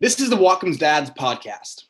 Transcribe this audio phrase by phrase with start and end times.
[0.00, 1.84] This is the Whatcom's Dads podcast.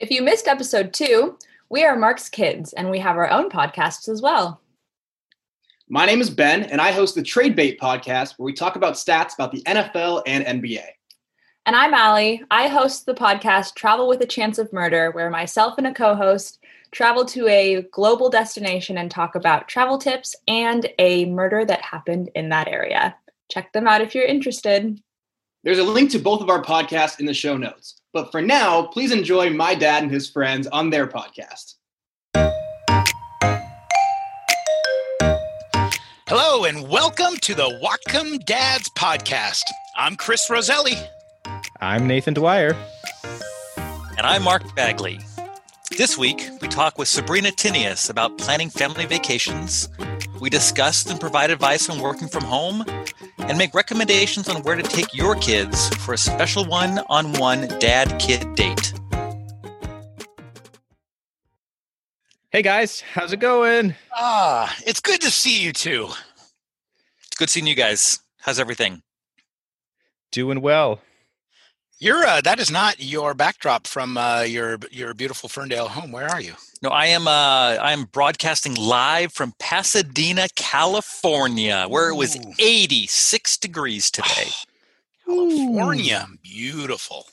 [0.00, 4.08] If you missed episode two, we are Mark's kids and we have our own podcasts
[4.08, 4.60] as well.
[5.88, 8.94] My name is Ben, and I host the Trade Bait podcast where we talk about
[8.94, 10.82] stats about the NFL and NBA.
[11.66, 12.42] And I'm Allie.
[12.50, 16.16] I host the podcast Travel with a Chance of Murder, where myself and a co
[16.16, 16.58] host
[16.90, 22.28] travel to a global destination and talk about travel tips and a murder that happened
[22.34, 23.14] in that area.
[23.48, 25.00] Check them out if you're interested.
[25.62, 28.00] There's a link to both of our podcasts in the show notes.
[28.14, 31.74] But for now, please enjoy my dad and his friends on their podcast.
[36.26, 39.64] Hello, and welcome to the Whatcom Dads podcast.
[39.98, 40.94] I'm Chris Roselli.
[41.82, 42.74] I'm Nathan Dwyer.
[43.76, 45.20] And I'm Mark Bagley.
[45.96, 49.88] This week, we talk with Sabrina Tinius about planning family vacations.
[50.40, 52.84] We discussed and provide advice on working from home
[53.38, 57.66] and make recommendations on where to take your kids for a special one on one
[57.80, 58.94] dad kid date.
[62.50, 63.94] Hey guys, how's it going?
[64.14, 66.08] Ah, it's good to see you too.
[67.26, 68.20] It's good seeing you guys.
[68.38, 69.02] How's everything?
[70.30, 71.00] Doing well.
[72.02, 76.12] You're uh, that is not your backdrop from uh, your your beautiful Ferndale home.
[76.12, 76.54] Where are you?
[76.82, 83.58] No, I am uh, I am broadcasting live from Pasadena, California, where it was 86
[83.58, 84.48] degrees today.
[85.26, 87.26] California, beautiful.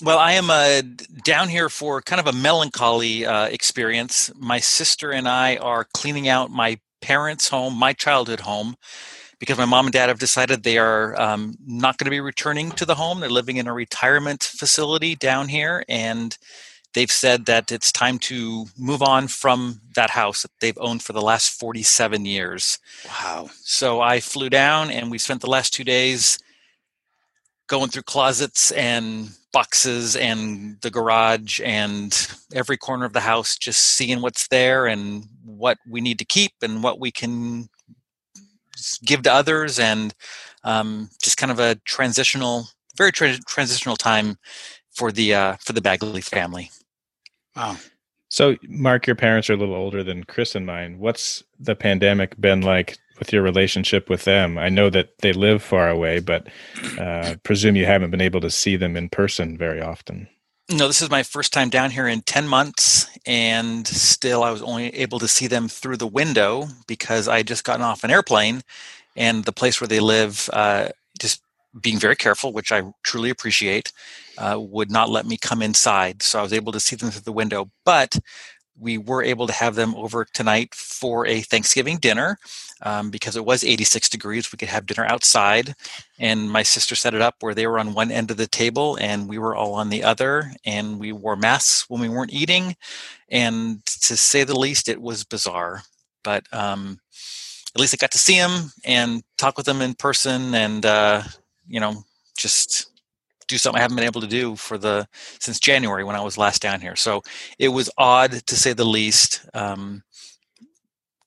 [0.00, 0.82] Well, I am uh,
[1.24, 4.30] down here for kind of a melancholy uh, experience.
[4.36, 8.76] My sister and I are cleaning out my parents' home, my childhood home,
[9.38, 12.70] because my mom and dad have decided they are um, not going to be returning
[12.72, 13.20] to the home.
[13.20, 16.36] They're living in a retirement facility down here, and
[16.94, 21.12] they've said that it's time to move on from that house that they've owned for
[21.12, 22.78] the last 47 years.
[23.06, 23.50] Wow.
[23.62, 26.38] So I flew down, and we spent the last two days
[27.68, 33.80] going through closets and boxes and the garage and every corner of the house, just
[33.80, 37.68] seeing what's there and what we need to keep and what we can
[39.04, 40.14] give to others, and
[40.64, 44.36] um, just kind of a transitional, very tra- transitional time
[44.90, 46.70] for the uh, for the Bagley family.
[47.54, 47.76] Wow.
[48.28, 50.98] So, Mark, your parents are a little older than Chris and mine.
[50.98, 54.58] What's the pandemic been like with your relationship with them?
[54.58, 56.48] I know that they live far away, but
[56.98, 60.28] uh, presume you haven't been able to see them in person very often.
[60.70, 64.62] No, this is my first time down here in 10 months, and still I was
[64.62, 68.10] only able to see them through the window because I had just gotten off an
[68.10, 68.62] airplane,
[69.16, 70.88] and the place where they live, uh,
[71.20, 71.40] just
[71.80, 73.92] being very careful, which I truly appreciate,
[74.38, 76.22] uh, would not let me come inside.
[76.22, 77.70] So I was able to see them through the window.
[77.84, 78.18] But
[78.78, 82.38] we were able to have them over tonight for a Thanksgiving dinner
[82.82, 84.52] um, because it was 86 degrees.
[84.52, 85.74] We could have dinner outside.
[86.18, 88.98] And my sister set it up where they were on one end of the table
[89.00, 90.52] and we were all on the other.
[90.64, 92.76] And we wore masks when we weren't eating.
[93.30, 95.82] And to say the least, it was bizarre.
[96.22, 97.00] But um,
[97.74, 101.22] at least I got to see them and talk with them in person and, uh,
[101.66, 102.04] you know,
[102.36, 102.90] just
[103.48, 105.08] do something I haven't been able to do for the
[105.38, 106.96] since January when I was last down here.
[106.96, 107.22] So
[107.58, 109.46] it was odd to say the least.
[109.54, 110.02] Um,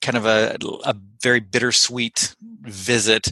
[0.02, 3.32] kind of a, a very bittersweet visit,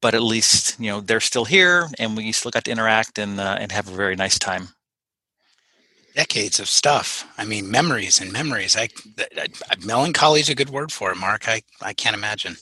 [0.00, 3.40] but at least you know they're still here, and we still got to interact and
[3.40, 4.68] uh, and have a very nice time.
[6.14, 7.26] Decades of stuff.
[7.38, 8.76] I mean, memories and memories.
[8.76, 8.88] I,
[9.36, 11.48] I, I melancholy is a good word for it, Mark.
[11.48, 12.56] I, I can't imagine.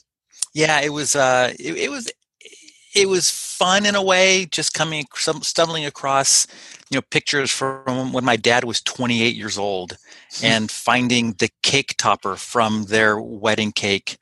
[0.52, 1.16] Yeah, it was.
[1.16, 2.10] Uh, it, it was.
[2.94, 4.46] It was fun in a way.
[4.46, 6.46] Just coming, stumbling across,
[6.90, 9.96] you know, pictures from when my dad was 28 years old,
[10.42, 14.16] and finding the cake topper from their wedding cake,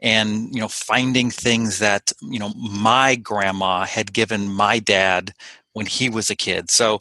[0.00, 5.32] and you know, finding things that you know my grandma had given my dad
[5.72, 6.70] when he was a kid.
[6.70, 6.98] So.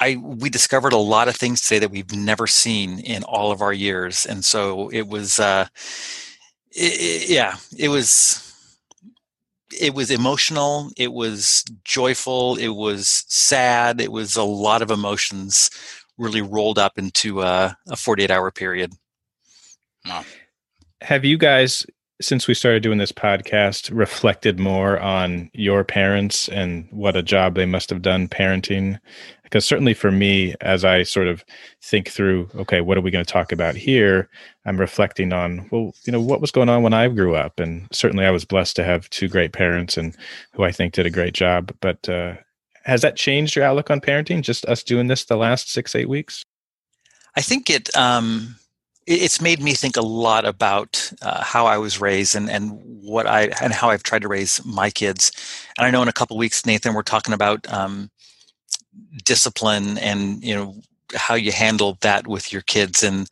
[0.00, 3.60] I we discovered a lot of things today that we've never seen in all of
[3.62, 5.66] our years, and so it was, uh,
[6.78, 8.45] i i yeah, it was
[9.72, 15.70] it was emotional it was joyful it was sad it was a lot of emotions
[16.18, 18.92] really rolled up into a, a 48 hour period
[20.06, 20.24] Wow.
[21.02, 21.86] Have you guys,
[22.20, 27.54] since we started doing this podcast, reflected more on your parents and what a job
[27.54, 28.98] they must have done parenting?
[29.42, 31.44] Because certainly for me, as I sort of
[31.82, 34.28] think through, okay, what are we going to talk about here?
[34.64, 37.86] I'm reflecting on, well, you know, what was going on when I grew up, and
[37.92, 40.16] certainly I was blessed to have two great parents and
[40.52, 41.72] who I think did a great job.
[41.80, 42.34] But uh,
[42.84, 44.42] has that changed your outlook on parenting?
[44.42, 46.44] Just us doing this the last six, eight weeks?
[47.36, 48.56] i think it um
[49.06, 53.26] it's made me think a lot about uh, how I was raised and, and what
[53.26, 55.32] I and how I've tried to raise my kids.
[55.78, 58.10] And I know in a couple weeks, Nathan, we're talking about um,
[59.24, 60.74] discipline and you know
[61.14, 63.28] how you handle that with your kids and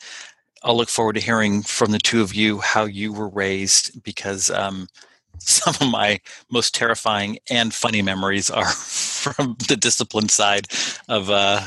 [0.62, 4.50] i'll look forward to hearing from the two of you how you were raised because
[4.50, 4.86] um,
[5.38, 10.68] some of my most terrifying and funny memories are from the discipline side
[11.08, 11.60] of uh,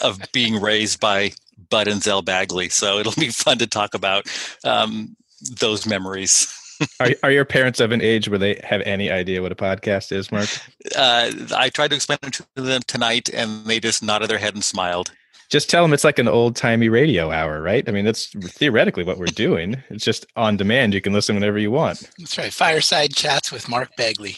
[0.00, 1.30] of being raised by
[1.68, 2.68] Bud and Zell Bagley.
[2.68, 4.26] So it'll be fun to talk about
[4.64, 5.16] um,
[5.58, 6.52] those memories.
[7.00, 10.12] are, are your parents of an age where they have any idea what a podcast
[10.12, 10.48] is, Mark?
[10.96, 14.54] Uh, I tried to explain it to them tonight, and they just nodded their head
[14.54, 15.12] and smiled
[15.50, 17.86] just tell them it's like an old timey radio hour, right?
[17.88, 19.82] I mean, that's theoretically what we're doing.
[19.90, 20.94] It's just on demand.
[20.94, 22.08] You can listen whenever you want.
[22.18, 22.52] That's right.
[22.52, 24.36] Fireside chats with Mark Bagley.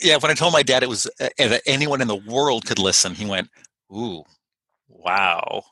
[0.00, 2.78] Yeah, when I told my dad it was uh, that anyone in the world could
[2.78, 3.48] listen, he went,
[3.92, 4.22] "Ooh,
[5.06, 5.62] wow."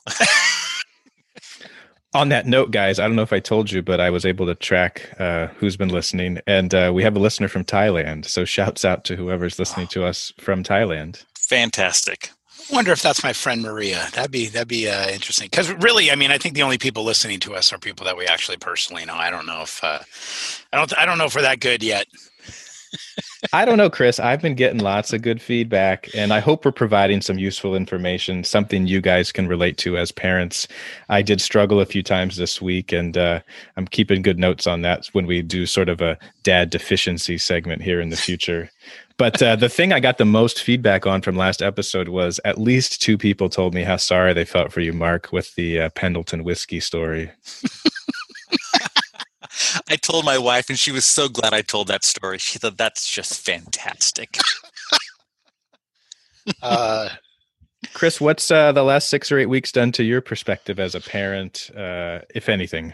[2.13, 4.45] on that note, guys, I don't know if I told you, but I was able
[4.45, 8.25] to track uh, who's been listening, and uh, we have a listener from Thailand.
[8.25, 11.25] So, shouts out to whoever's listening to us from Thailand.
[11.35, 12.31] Fantastic
[12.71, 14.07] wonder if that's my friend Maria.
[14.13, 15.47] That'd be that'd be uh, interesting.
[15.49, 18.17] Because really, I mean, I think the only people listening to us are people that
[18.17, 19.15] we actually personally know.
[19.15, 19.99] I don't know if uh,
[20.73, 22.07] I don't I don't know if we're that good yet.
[23.53, 24.19] I don't know, Chris.
[24.19, 28.43] I've been getting lots of good feedback, and I hope we're providing some useful information,
[28.43, 30.67] something you guys can relate to as parents.
[31.09, 33.39] I did struggle a few times this week, and uh,
[33.77, 37.81] I'm keeping good notes on that when we do sort of a dad deficiency segment
[37.81, 38.69] here in the future.
[39.17, 42.57] But uh, the thing I got the most feedback on from last episode was at
[42.57, 45.89] least two people told me how sorry they felt for you, Mark, with the uh,
[45.89, 47.31] Pendleton whiskey story.
[49.95, 52.37] I told my wife, and she was so glad I told that story.
[52.37, 54.37] She thought that's just fantastic.
[56.61, 57.07] uh,
[57.93, 60.99] Chris, what's uh, the last six or eight weeks done to your perspective as a
[60.99, 62.93] parent, uh, if anything?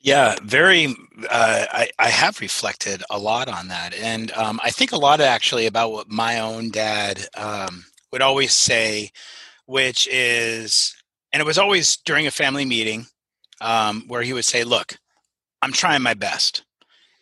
[0.00, 0.88] Yeah, very.
[1.30, 3.94] Uh, I, I have reflected a lot on that.
[3.94, 8.52] And um, I think a lot actually about what my own dad um, would always
[8.52, 9.12] say,
[9.64, 10.94] which is,
[11.32, 13.06] and it was always during a family meeting
[13.62, 14.98] um, where he would say, Look,
[15.64, 16.62] I'm trying my best.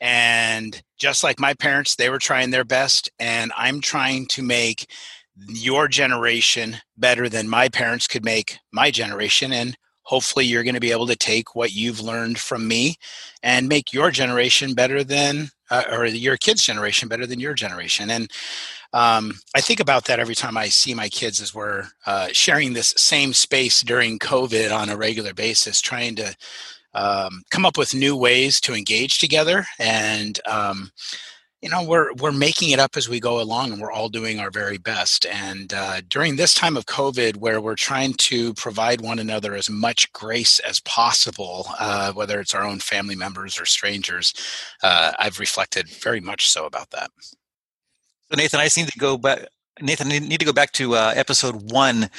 [0.01, 3.09] And just like my parents, they were trying their best.
[3.21, 4.91] And I'm trying to make
[5.49, 9.53] your generation better than my parents could make my generation.
[9.53, 12.97] And hopefully you're going to be able to take what you've learned from me
[13.45, 18.11] and make your generation better than uh, or your kids generation better than your generation
[18.11, 18.31] and
[18.93, 22.73] um, i think about that every time i see my kids as we're uh, sharing
[22.73, 26.35] this same space during covid on a regular basis trying to
[26.95, 29.65] um, come up with new ways to engage together.
[29.79, 30.91] And um,
[31.63, 34.41] you know we're we're making it up as we go along and we're all doing
[34.41, 35.25] our very best.
[35.27, 39.71] And uh, during this time of covid where we're trying to provide one another as
[39.71, 44.35] much grace as possible uh, whether it's our own family members or strangers
[44.83, 47.11] uh, i've reflected very much so about that.
[48.29, 49.47] So nathan i just need to go back
[49.81, 52.11] nathan I need to go back to uh, episode one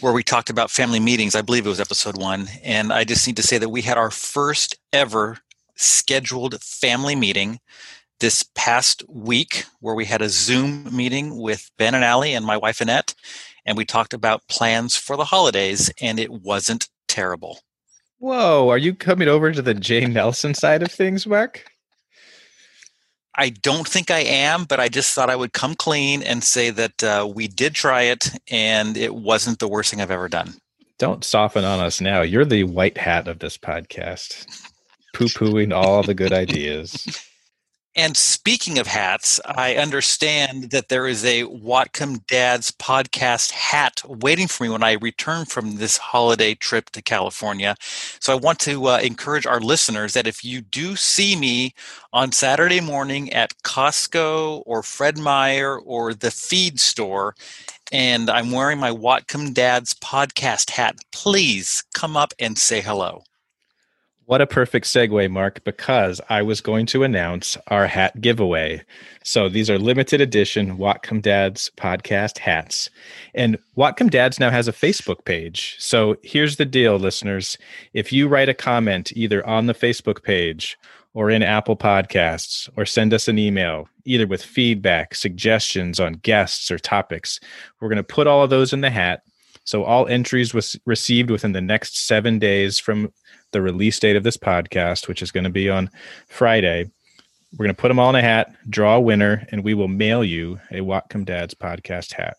[0.00, 3.26] where we talked about family meetings i believe it was episode one and i just
[3.26, 5.38] need to say that we had our first ever
[5.76, 7.58] scheduled family meeting
[8.20, 12.56] this past week where we had a Zoom meeting with Ben and Allie and my
[12.56, 13.14] wife Annette,
[13.64, 17.60] and we talked about plans for the holidays, and it wasn't terrible.
[18.18, 21.64] Whoa, are you coming over to the Jay Nelson side of things, Mark?
[23.36, 26.70] I don't think I am, but I just thought I would come clean and say
[26.70, 30.54] that uh, we did try it, and it wasn't the worst thing I've ever done.
[30.98, 32.22] Don't soften on us now.
[32.22, 34.46] You're the white hat of this podcast,
[35.14, 37.06] poo pooing all the good ideas.
[37.96, 44.46] And speaking of hats, I understand that there is a Whatcom Dads podcast hat waiting
[44.46, 47.74] for me when I return from this holiday trip to California.
[48.20, 51.74] So I want to uh, encourage our listeners that if you do see me
[52.12, 57.34] on Saturday morning at Costco or Fred Meyer or the feed store,
[57.90, 63.24] and I'm wearing my Whatcom Dads podcast hat, please come up and say hello.
[64.30, 68.80] What a perfect segue, Mark, because I was going to announce our hat giveaway.
[69.24, 72.88] So these are limited edition Whatcom Dads podcast hats.
[73.34, 75.74] And Whatcom Dads now has a Facebook page.
[75.80, 77.58] So here's the deal, listeners.
[77.92, 80.78] If you write a comment either on the Facebook page
[81.12, 86.70] or in Apple Podcasts, or send us an email, either with feedback, suggestions on guests
[86.70, 87.40] or topics,
[87.80, 89.24] we're going to put all of those in the hat.
[89.64, 93.12] So all entries was received within the next seven days from
[93.52, 95.90] the release date of this podcast, which is going to be on
[96.28, 96.90] Friday.
[97.52, 99.88] We're going to put them all in a hat, draw a winner, and we will
[99.88, 102.36] mail you a Whatcom Dads podcast hat.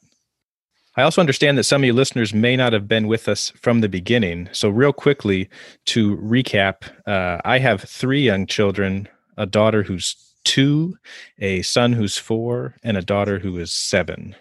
[0.96, 3.80] I also understand that some of you listeners may not have been with us from
[3.80, 4.50] the beginning.
[4.52, 5.50] So, real quickly
[5.86, 10.98] to recap, uh, I have three young children a daughter who's two,
[11.40, 14.36] a son who's four, and a daughter who is seven.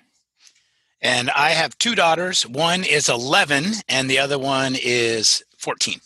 [1.00, 2.46] And I have two daughters.
[2.46, 6.00] One is 11, and the other one is 14.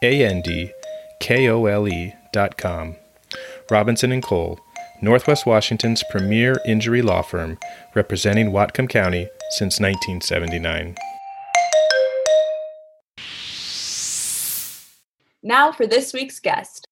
[0.00, 0.70] A N D
[1.18, 2.94] K O L E dot com.
[3.68, 4.60] Robinson and Cole,
[5.02, 7.58] Northwest Washington's premier injury law firm,
[7.94, 10.96] representing Whatcom County since 1979.
[15.42, 16.86] Now for this week's guest.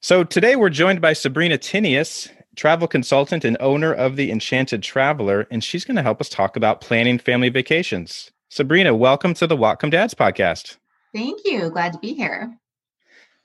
[0.00, 5.46] So today we're joined by Sabrina Tinius, travel consultant and owner of the Enchanted Traveler,
[5.50, 8.32] and she's going to help us talk about planning family vacations.
[8.50, 10.76] Sabrina, welcome to the Whatcom Dads podcast.
[11.14, 11.70] Thank you.
[11.70, 12.58] Glad to be here.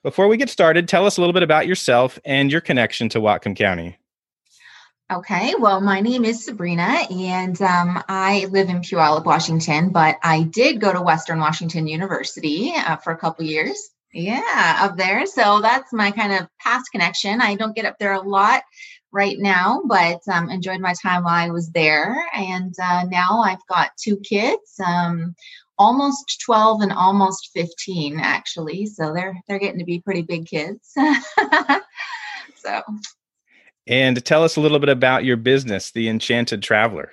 [0.01, 3.19] Before we get started, tell us a little bit about yourself and your connection to
[3.19, 3.98] Whatcom County.
[5.11, 10.43] Okay, well, my name is Sabrina, and um, I live in Puyallup, Washington, but I
[10.43, 13.89] did go to Western Washington University uh, for a couple years.
[14.13, 15.25] Yeah, up there.
[15.25, 17.41] So that's my kind of past connection.
[17.41, 18.61] I don't get up there a lot
[19.11, 22.15] right now, but um, enjoyed my time while I was there.
[22.35, 25.33] And uh, now I've got two kids, um,
[25.79, 28.85] almost 12 and almost 15, actually.
[28.85, 30.93] So they're they're getting to be pretty big kids.
[32.57, 32.83] so
[33.89, 37.11] and tell us a little bit about your business, The Enchanted Traveler.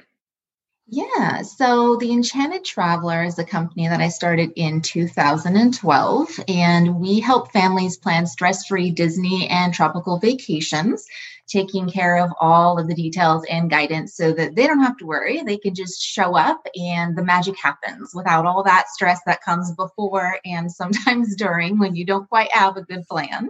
[0.88, 7.18] Yeah, so the Enchanted Traveler is a company that I started in 2012, and we
[7.18, 11.04] help families plan stress free Disney and tropical vacations,
[11.48, 15.06] taking care of all of the details and guidance so that they don't have to
[15.06, 15.42] worry.
[15.42, 19.72] They can just show up and the magic happens without all that stress that comes
[19.72, 23.48] before and sometimes during when you don't quite have a good plan.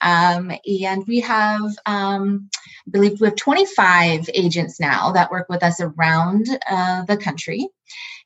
[0.00, 2.48] Um, and we have, um,
[2.86, 7.68] I believe we have 25 agents now that work with us around uh, the country.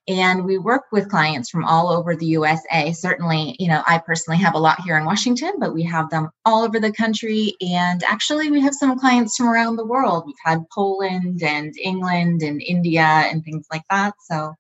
[0.07, 2.93] And we work with clients from all over the USA.
[2.93, 6.29] Certainly, you know, I personally have a lot here in Washington, but we have them
[6.45, 7.55] all over the country.
[7.63, 10.25] And actually, we have some clients from around the world.
[10.27, 14.13] We've had Poland and England and India and things like that.
[14.29, 14.53] So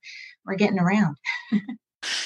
[0.46, 1.16] we're getting around.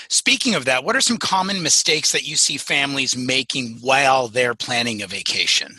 [0.09, 4.55] Speaking of that, what are some common mistakes that you see families making while they're
[4.55, 5.77] planning a vacation?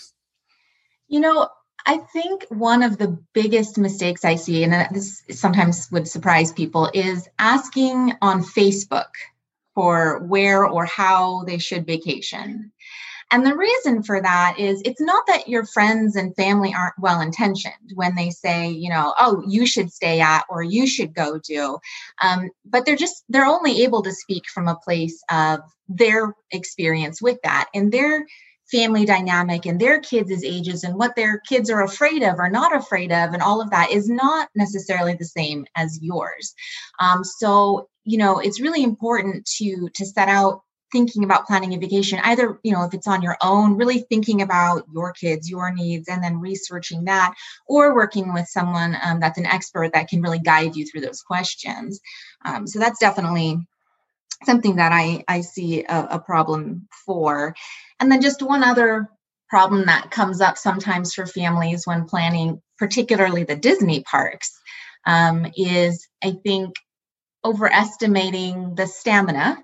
[1.07, 1.49] You know,
[1.85, 6.51] I think one of the biggest mistakes I see, and uh, this sometimes would surprise
[6.51, 9.09] people, is asking on Facebook
[9.73, 12.71] for where or how they should vacation.
[13.31, 17.21] And the reason for that is it's not that your friends and family aren't well
[17.21, 21.39] intentioned when they say, you know, oh, you should stay at or you should go
[21.39, 21.77] do.
[22.23, 27.21] Um, but they're just, they're only able to speak from a place of their experience
[27.21, 28.25] with that and their
[28.71, 32.75] family dynamic and their kids' ages and what their kids are afraid of or not
[32.75, 36.53] afraid of and all of that is not necessarily the same as yours.
[36.99, 41.77] Um, so, you know, it's really important to to set out thinking about planning a
[41.77, 45.73] vacation either you know if it's on your own really thinking about your kids your
[45.73, 47.33] needs and then researching that
[47.67, 51.21] or working with someone um, that's an expert that can really guide you through those
[51.21, 51.99] questions.
[52.45, 53.57] Um, so that's definitely
[54.45, 57.55] something that i i see a, a problem for.
[57.99, 59.09] And then just one other
[59.49, 64.59] problem that comes up sometimes for families when planning particularly the disney parks
[65.05, 66.75] um, is i think
[67.43, 69.57] overestimating the stamina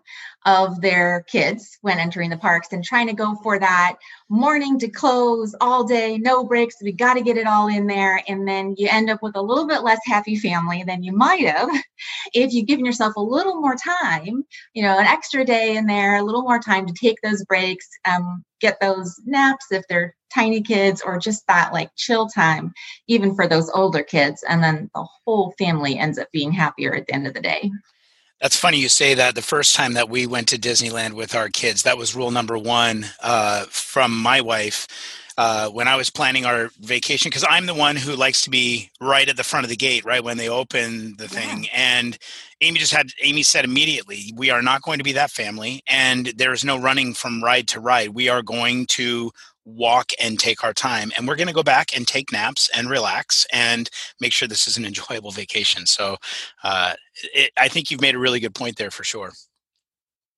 [0.46, 3.96] of their kids when entering the parks and trying to go for that
[4.30, 6.76] morning to close all day, no breaks.
[6.82, 8.22] We got to get it all in there.
[8.28, 11.48] And then you end up with a little bit less happy family than you might
[11.48, 11.70] have
[12.34, 16.18] if you've given yourself a little more time, you know, an extra day in there,
[16.18, 20.62] a little more time to take those breaks, um, get those naps if they're tiny
[20.62, 22.74] kids or just that like chill time,
[23.08, 24.44] even for those older kids.
[24.48, 27.72] And then the whole family ends up being happier at the end of the day.
[28.46, 29.34] That's funny you say that.
[29.34, 32.60] The first time that we went to Disneyland with our kids, that was rule number
[32.60, 34.88] one uh, from my wife.
[35.36, 38.92] Uh, when I was planning our vacation, because I'm the one who likes to be
[39.02, 41.64] right at the front of the gate, right when they open the thing.
[41.64, 41.70] Yeah.
[41.74, 42.20] And
[42.62, 46.28] Amy just had, Amy said immediately, we are not going to be that family, and
[46.38, 48.10] there is no running from ride to ride.
[48.10, 49.32] We are going to
[49.66, 52.90] walk and take our time and we're going to go back and take naps and
[52.90, 55.86] relax and make sure this is an enjoyable vacation.
[55.86, 56.18] So
[56.64, 56.94] uh,
[57.34, 59.32] it, i think you've made a really good point there for sure.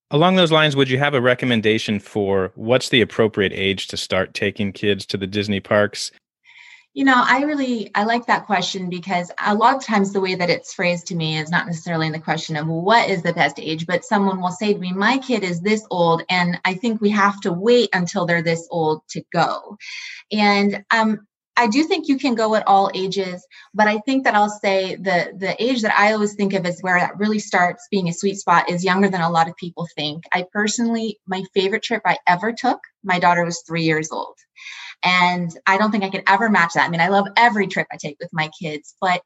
[0.09, 4.33] Along those lines would you have a recommendation for what's the appropriate age to start
[4.33, 6.11] taking kids to the disney parks
[6.97, 10.33] you know, I really I like that question because a lot of times the way
[10.33, 13.33] that it's phrased to me is not necessarily in the question of what is the
[13.33, 16.73] best age, but someone will say to me, "My kid is this old, and I
[16.73, 19.77] think we have to wait until they're this old to go."
[20.31, 24.33] And um, I do think you can go at all ages, but I think that
[24.33, 27.87] I'll say the the age that I always think of as where that really starts
[27.91, 30.23] being a sweet spot is younger than a lot of people think.
[30.33, 34.35] I personally, my favorite trip I ever took, my daughter was three years old.
[35.03, 36.87] And I don't think I could ever match that.
[36.87, 39.21] I mean, I love every trip I take with my kids, but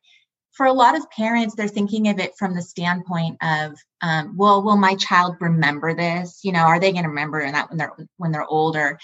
[0.51, 4.61] for a lot of parents, they're thinking of it from the standpoint of, um, well,
[4.61, 6.41] will my child remember this?
[6.43, 8.99] You know, are they going to remember that when they're when they're older?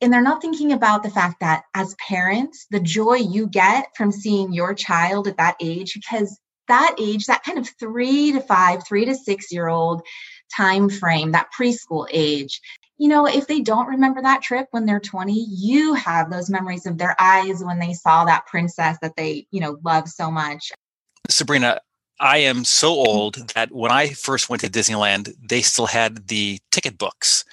[0.00, 4.12] And they're not thinking about the fact that as parents, the joy you get from
[4.12, 8.86] seeing your child at that age, because that age, that kind of three to five,
[8.86, 10.02] three to six year old
[10.54, 12.60] time frame, that preschool age,
[12.98, 16.86] you know, if they don't remember that trip when they're 20, you have those memories
[16.86, 20.72] of their eyes when they saw that princess that they, you know, love so much.
[21.28, 21.80] Sabrina,
[22.18, 26.58] I am so old that when I first went to Disneyland, they still had the
[26.70, 27.44] ticket books.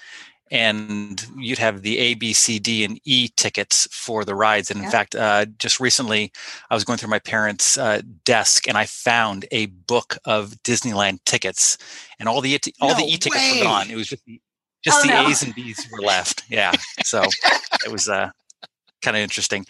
[0.51, 4.69] And you'd have the A, B, C, D, and E tickets for the rides.
[4.69, 4.91] And in yeah.
[4.91, 6.31] fact, uh, just recently,
[6.69, 11.23] I was going through my parents' uh, desk and I found a book of Disneyland
[11.25, 11.79] tickets,
[12.19, 13.89] and all the all no the E tickets were gone.
[13.89, 14.39] It was just the
[14.83, 15.27] just oh, the no.
[15.27, 16.43] A's and B's were left.
[16.49, 16.71] Yeah.
[17.03, 17.23] So
[17.85, 18.31] it was uh,
[19.01, 19.65] kind of interesting.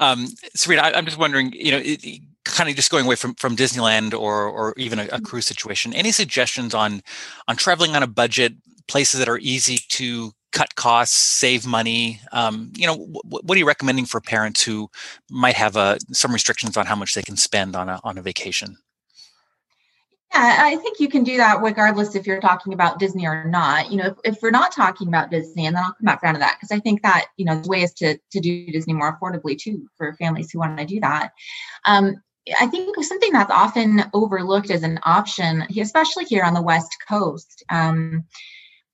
[0.00, 3.16] Um, Serena, I, am just wondering, you know, it, it, kind of just going away
[3.16, 5.24] from, from Disneyland or, or even a, a mm-hmm.
[5.24, 7.02] cruise situation, any suggestions on,
[7.46, 8.54] on traveling on a budget,
[8.86, 12.20] places that are easy to cut costs, save money?
[12.32, 14.88] Um, you know, w- what are you recommending for parents who
[15.30, 18.22] might have uh, some restrictions on how much they can spend on a, on a
[18.22, 18.76] vacation?
[20.32, 23.90] Yeah, I think you can do that regardless if you're talking about Disney or not.
[23.90, 26.34] You know, if, if we're not talking about Disney, and then I'll come back around
[26.34, 29.18] to that because I think that you know there's ways to to do Disney more
[29.18, 31.32] affordably too for families who want to do that.
[31.86, 32.22] Um,
[32.60, 37.64] I think something that's often overlooked as an option, especially here on the West Coast.
[37.70, 38.24] Um,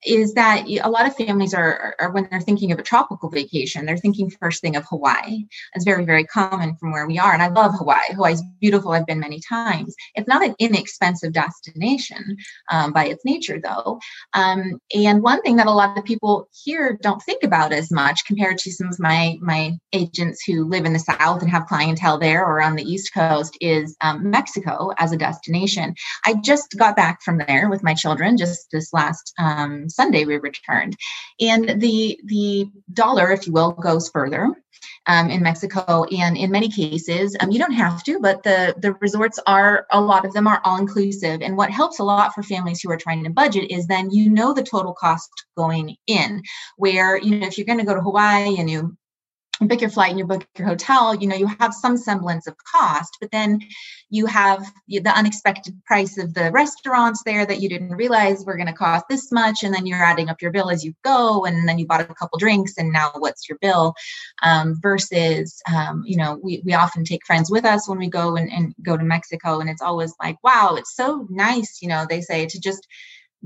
[0.06, 3.86] is that a lot of families are, are, when they're thinking of a tropical vacation
[3.86, 5.44] they're thinking first thing of hawaii.
[5.74, 8.14] It's very very common from where we are and i love hawaii.
[8.14, 8.92] Hawaii's beautiful.
[8.92, 9.94] I've been many times.
[10.14, 12.36] It's not an inexpensive destination
[12.70, 14.00] um, by its nature though.
[14.34, 18.24] Um, and one thing that a lot of people here don't think about as much
[18.26, 22.18] compared to some of my my agents who live in the south and have clientele
[22.18, 25.94] there or on the east coast is um, mexico as a destination.
[26.24, 30.36] I just got back from there with my children just this last um, Sunday we
[30.38, 30.96] returned.
[31.40, 34.50] And the the dollar, if you will, goes further.
[35.06, 38.94] Um, in Mexico, and in many cases, um, you don't have to, but the the
[39.00, 41.42] resorts are a lot of them are all inclusive.
[41.42, 44.30] And what helps a lot for families who are trying to budget is then you
[44.30, 46.42] know the total cost going in.
[46.76, 48.96] Where you know if you're going to go to Hawaii and you
[49.60, 52.56] book your flight and you book your hotel, you know, you have some semblance of
[52.64, 53.60] cost, but then
[54.10, 58.66] you have the unexpected price of the restaurants there that you didn't realize were going
[58.66, 59.62] to cost this much.
[59.62, 61.44] And then you're adding up your bill as you go.
[61.44, 63.94] And then you bought a couple drinks and now what's your bill?
[64.42, 68.36] Um, versus, um, you know, we, we often take friends with us when we go
[68.36, 69.60] and, and go to Mexico.
[69.60, 72.86] And it's always like, wow, it's so nice, you know, they say to just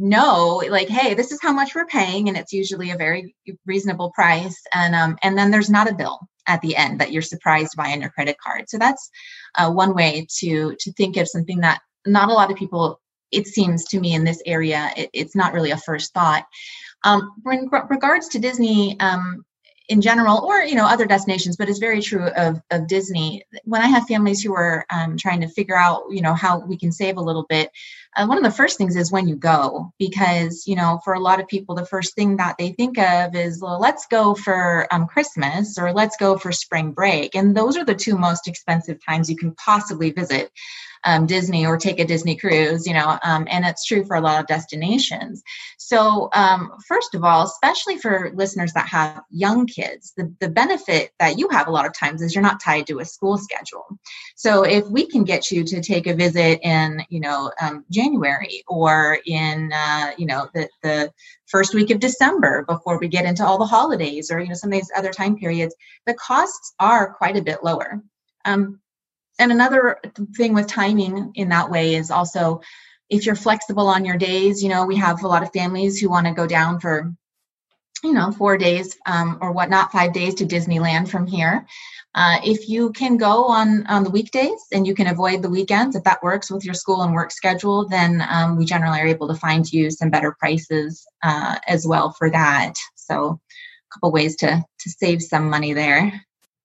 [0.00, 3.34] know like hey this is how much we're paying and it's usually a very
[3.66, 7.22] reasonable price and um, and then there's not a bill at the end that you're
[7.22, 8.68] surprised by on your credit card.
[8.68, 9.10] So that's
[9.56, 13.46] uh, one way to to think of something that not a lot of people it
[13.46, 16.44] seems to me in this area it, it's not really a first thought.
[17.04, 19.44] Um, in regards to disney um,
[19.88, 23.80] in general or you know other destinations but it's very true of, of disney when
[23.80, 26.90] i have families who are um, trying to figure out you know how we can
[26.90, 27.70] save a little bit
[28.16, 31.20] uh, one of the first things is when you go because you know for a
[31.20, 34.86] lot of people the first thing that they think of is well let's go for
[34.90, 38.98] um, christmas or let's go for spring break and those are the two most expensive
[39.04, 40.50] times you can possibly visit
[41.04, 44.20] um, Disney or take a Disney cruise, you know, um, and it's true for a
[44.20, 45.42] lot of destinations.
[45.76, 51.12] So, um, first of all, especially for listeners that have young kids, the, the benefit
[51.18, 53.86] that you have a lot of times is you're not tied to a school schedule.
[54.36, 58.62] So, if we can get you to take a visit in, you know, um, January
[58.68, 61.12] or in, uh, you know, the, the
[61.46, 64.72] first week of December before we get into all the holidays or, you know, some
[64.72, 65.74] of these other time periods,
[66.06, 68.02] the costs are quite a bit lower.
[68.44, 68.80] Um,
[69.38, 69.98] and another
[70.36, 72.60] thing with timing in that way is also
[73.08, 76.10] if you're flexible on your days you know we have a lot of families who
[76.10, 77.14] want to go down for
[78.02, 81.66] you know, four days um, or whatnot, five days to Disneyland from here.
[82.18, 85.94] Uh, if you can go on on the weekdays and you can avoid the weekends,
[85.94, 89.28] if that works with your school and work schedule, then um, we generally are able
[89.28, 92.74] to find you some better prices uh, as well for that.
[92.96, 96.12] So, a couple ways to to save some money there.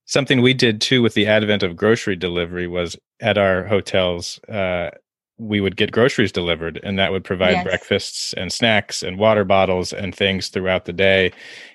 [0.06, 4.40] Something we did too with the advent of grocery delivery was at our hotels.
[4.50, 4.90] Uh,
[5.38, 7.64] we would get groceries delivered and that would provide yes.
[7.64, 11.32] breakfasts and snacks and water bottles and things throughout the day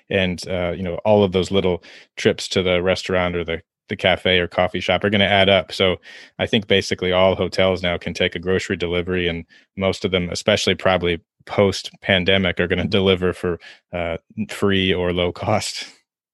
[0.09, 1.83] and uh, you know all of those little
[2.15, 5.49] trips to the restaurant or the the cafe or coffee shop are going to add
[5.49, 5.97] up so
[6.37, 10.29] i think basically all hotels now can take a grocery delivery and most of them
[10.29, 13.59] especially probably post pandemic are going to deliver for
[13.93, 14.17] uh,
[14.49, 15.85] free or low cost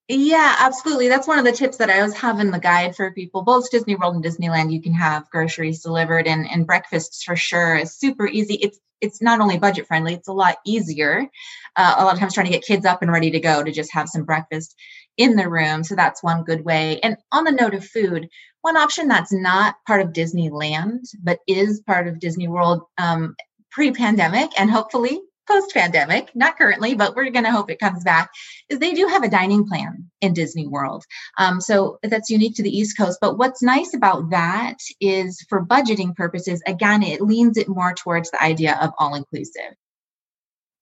[0.07, 1.07] yeah, absolutely.
[1.07, 3.41] That's one of the tips that I always have in the guide for people.
[3.41, 7.75] Both Disney World and Disneyland, you can have groceries delivered and, and breakfasts for sure.
[7.75, 8.55] It's super easy.
[8.55, 11.27] It's it's not only budget friendly, it's a lot easier.
[11.75, 13.71] Uh, a lot of times trying to get kids up and ready to go to
[13.71, 14.75] just have some breakfast
[15.17, 15.84] in the room.
[15.84, 16.99] So that's one good way.
[17.01, 18.30] And on the note of food,
[18.62, 23.36] one option that's not part of Disneyland, but is part of Disney World um,
[23.71, 28.04] pre pandemic and hopefully post pandemic, not currently, but we're going to hope it comes
[28.04, 28.32] back,
[28.69, 31.04] is they do have a dining plan in Disney World.
[31.38, 33.19] Um, so that's unique to the East Coast.
[33.21, 38.32] But what's nice about that is for budgeting purposes, again, it leans it more towards
[38.32, 39.75] the idea of all inclusive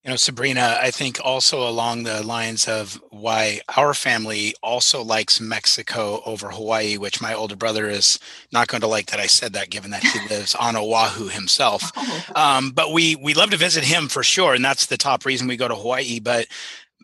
[0.04, 5.40] you know sabrina i think also along the lines of why our family also likes
[5.40, 8.20] mexico over hawaii which my older brother is
[8.52, 11.92] not going to like that i said that given that he lives on oahu himself.
[11.96, 12.24] Oh.
[12.36, 15.48] um, but we we love to visit him for sure and that's the top reason
[15.48, 16.48] we go to hawaii but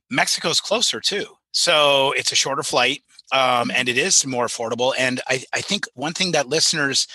[0.10, 1.26] mexico's closer too.
[1.52, 5.86] So it's a shorter flight um, and it is more affordable and I, I think
[5.94, 7.08] one thing that listeners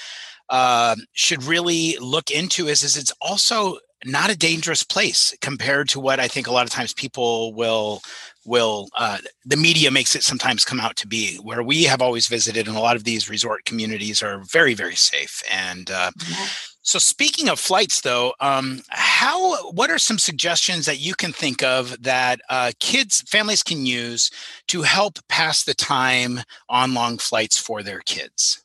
[0.49, 6.00] uh, should really look into is is it's also not a dangerous place compared to
[6.00, 8.02] what I think a lot of times people will
[8.46, 12.26] will uh, the media makes it sometimes come out to be where we have always
[12.26, 16.46] visited and a lot of these resort communities are very very safe and uh, yeah.
[16.82, 21.62] so speaking of flights though um, how what are some suggestions that you can think
[21.62, 24.30] of that uh, kids families can use
[24.68, 28.63] to help pass the time on long flights for their kids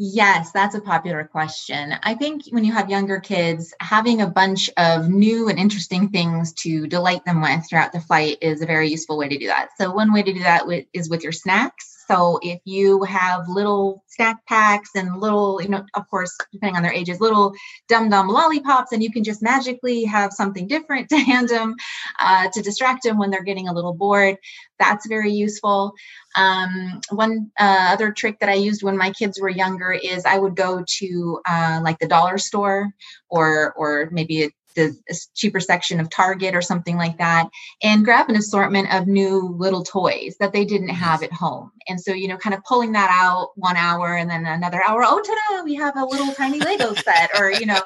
[0.00, 1.92] Yes, that's a popular question.
[2.04, 6.52] I think when you have younger kids, having a bunch of new and interesting things
[6.62, 9.70] to delight them with throughout the flight is a very useful way to do that.
[9.76, 11.96] So, one way to do that is with your snacks.
[12.06, 16.82] So if you have little snack packs and little, you know, of course, depending on
[16.82, 17.52] their ages, little
[17.86, 21.74] dum dum lollipops, and you can just magically have something different to hand them
[22.18, 24.36] uh, to distract them when they're getting a little bored.
[24.78, 25.92] That's very useful.
[26.36, 30.38] Um, one uh, other trick that I used when my kids were younger is I
[30.38, 32.90] would go to uh, like the dollar store
[33.28, 37.48] or or maybe the cheaper section of Target or something like that
[37.82, 41.72] and grab an assortment of new little toys that they didn't have at home.
[41.88, 45.02] And so, you know, kind of pulling that out one hour and then another hour,
[45.04, 47.80] oh, ta-da, we have a little tiny Lego set or, you know,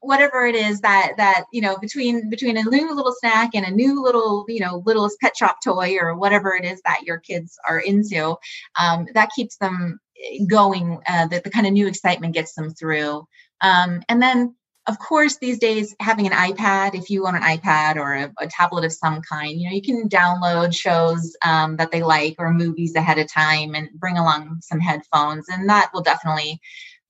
[0.00, 3.70] whatever it is that, that, you know, between, between a new little snack and a
[3.70, 7.58] new little, you know, littlest pet shop toy or whatever it is that your kids
[7.68, 8.36] are into,
[8.80, 10.00] um, that keeps them
[10.48, 13.26] going, uh, that the kind of new excitement gets them through.
[13.60, 14.54] Um, and then
[14.88, 18.46] of course, these days, having an iPad, if you own an iPad or a, a
[18.48, 22.52] tablet of some kind, you know, you can download shows um, that they like or
[22.52, 26.58] movies ahead of time and bring along some headphones, and that will definitely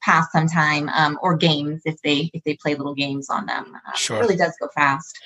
[0.02, 3.72] pass some time um, or games if they if they play little games on them.
[3.86, 4.16] Uh, sure.
[4.16, 5.16] It really does go fast.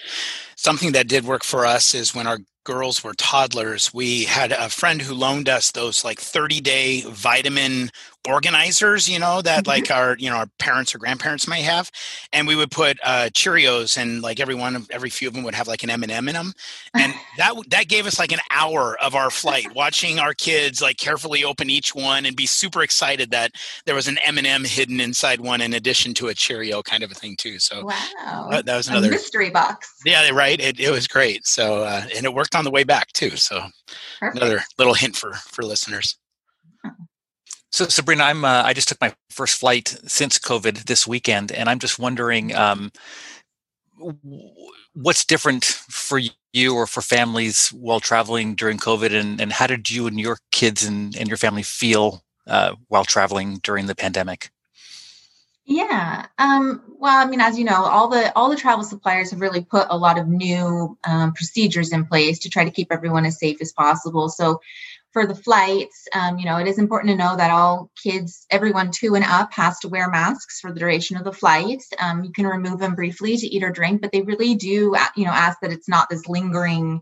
[0.54, 4.68] Something that did work for us is when our girls were toddlers, we had a
[4.68, 7.90] friend who loaned us those like 30 day vitamin
[8.28, 9.70] organizers, you know, that mm-hmm.
[9.70, 11.90] like our, you know, our parents or grandparents may have.
[12.32, 15.42] And we would put uh, Cheerios and like every one of every few of them
[15.42, 16.52] would have like an M&M in them.
[16.94, 20.98] And that, that gave us like an hour of our flight watching our kids like
[20.98, 23.52] carefully open each one and be super excited that
[23.86, 27.14] there was an M&M hidden inside one in addition to a Cheerio kind of a
[27.14, 27.58] thing too.
[27.58, 28.48] So wow.
[28.50, 29.94] that, that was another a mystery box.
[30.04, 30.60] Yeah, right.
[30.60, 31.46] It, it was great.
[31.46, 33.36] So, uh, and it worked on the way back too.
[33.36, 33.66] So
[34.20, 34.36] Perfect.
[34.36, 36.16] another little hint for for listeners.
[37.70, 41.68] So Sabrina, I'm uh, I just took my first flight since COVID this weekend, and
[41.68, 42.92] I'm just wondering um,
[44.94, 46.20] what's different for
[46.52, 50.38] you or for families while traveling during COVID, and, and how did you and your
[50.50, 54.50] kids and, and your family feel uh, while traveling during the pandemic?
[55.72, 56.26] Yeah.
[56.38, 59.64] Um, well, I mean, as you know, all the all the travel suppliers have really
[59.64, 63.38] put a lot of new um, procedures in place to try to keep everyone as
[63.38, 64.28] safe as possible.
[64.28, 64.60] So,
[65.12, 68.90] for the flights, um, you know, it is important to know that all kids, everyone
[68.90, 71.82] two and up, has to wear masks for the duration of the flight.
[71.98, 75.24] Um, you can remove them briefly to eat or drink, but they really do, you
[75.24, 77.00] know, ask that it's not this lingering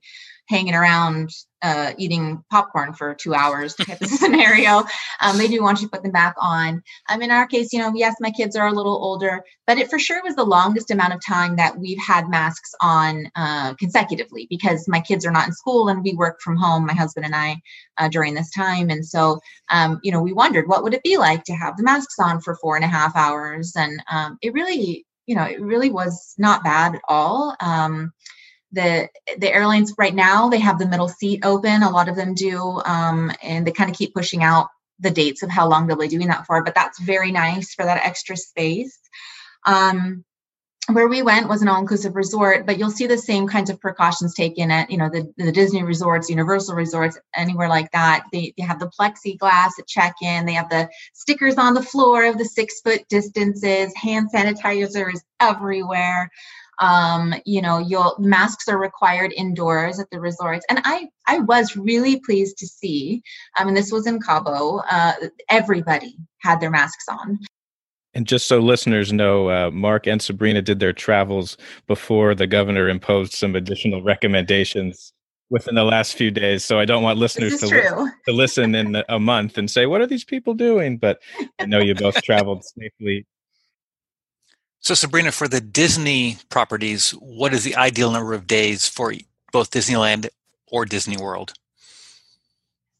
[0.50, 1.30] hanging around
[1.62, 4.82] uh, eating popcorn for two hours type of scenario.
[5.20, 6.82] Um, they do want you to put them back on.
[7.08, 9.88] Um, in our case, you know, yes, my kids are a little older, but it
[9.88, 14.48] for sure was the longest amount of time that we've had masks on uh, consecutively
[14.50, 17.36] because my kids are not in school and we work from home, my husband and
[17.36, 17.60] I,
[17.98, 18.90] uh, during this time.
[18.90, 19.38] And so,
[19.70, 22.40] um, you know, we wondered what would it be like to have the masks on
[22.40, 23.74] for four and a half hours.
[23.76, 27.54] And um, it really, you know, it really was not bad at all.
[27.60, 28.12] Um,
[28.72, 31.82] the the airlines right now they have the middle seat open.
[31.82, 35.42] A lot of them do um, and they kind of keep pushing out the dates
[35.42, 38.36] of how long they'll be doing that for but that's very nice for that extra
[38.36, 38.98] space.
[39.66, 40.24] Um,
[40.92, 44.34] where we went was an all-inclusive resort but you'll see the same kinds of precautions
[44.34, 48.24] taken at you know the, the disney resorts universal resorts anywhere like that.
[48.32, 50.46] They, they have the plexiglass at check-in.
[50.46, 53.92] They have the stickers on the floor of the six foot distances.
[53.96, 56.30] Hand sanitizer is everywhere
[56.80, 61.76] um, you know you'll masks are required indoors at the resorts and i i was
[61.76, 63.22] really pleased to see
[63.56, 65.12] i mean this was in cabo uh,
[65.48, 67.38] everybody had their masks on
[68.12, 72.88] and just so listeners know, uh, Mark and Sabrina did their travels before the governor
[72.88, 75.12] imposed some additional recommendations
[75.48, 76.64] within the last few days.
[76.64, 80.00] So I don't want listeners to, li- to listen in a month and say, "What
[80.00, 81.20] are these people doing?" But
[81.60, 83.26] I know you both traveled safely
[84.80, 89.12] so, Sabrina, for the Disney properties, what is the ideal number of days for
[89.52, 90.28] both Disneyland
[90.66, 91.52] or Disney World?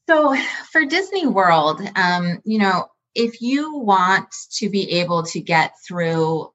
[0.07, 0.37] So,
[0.73, 6.53] for Disney World, um, you know, if you want to be able to get through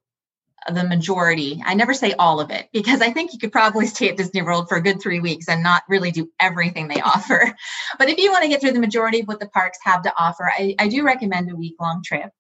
[0.72, 4.10] the majority, I never say all of it because I think you could probably stay
[4.10, 7.56] at Disney World for a good three weeks and not really do everything they offer.
[7.98, 10.14] But if you want to get through the majority of what the parks have to
[10.20, 12.32] offer, I, I do recommend a week long trip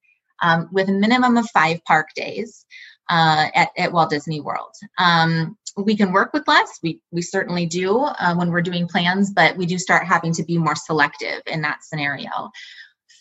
[0.41, 2.65] um, with a minimum of five park days
[3.09, 4.73] uh, at, at, Walt Disney World.
[4.97, 6.79] Um, we can work with less.
[6.81, 10.43] We, we certainly do uh, when we're doing plans, but we do start having to
[10.43, 12.51] be more selective in that scenario.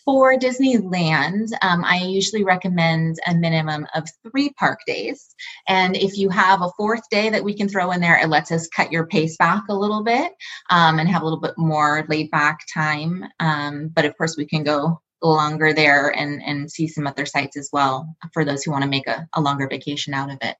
[0.05, 5.33] For Disneyland, um, I usually recommend a minimum of three park days.
[5.67, 8.51] And if you have a fourth day that we can throw in there, it lets
[8.51, 10.31] us cut your pace back a little bit
[10.69, 13.25] um, and have a little bit more laid back time.
[13.39, 17.57] Um, but of course, we can go longer there and and see some other sites
[17.57, 20.55] as well for those who want to make a, a longer vacation out of it.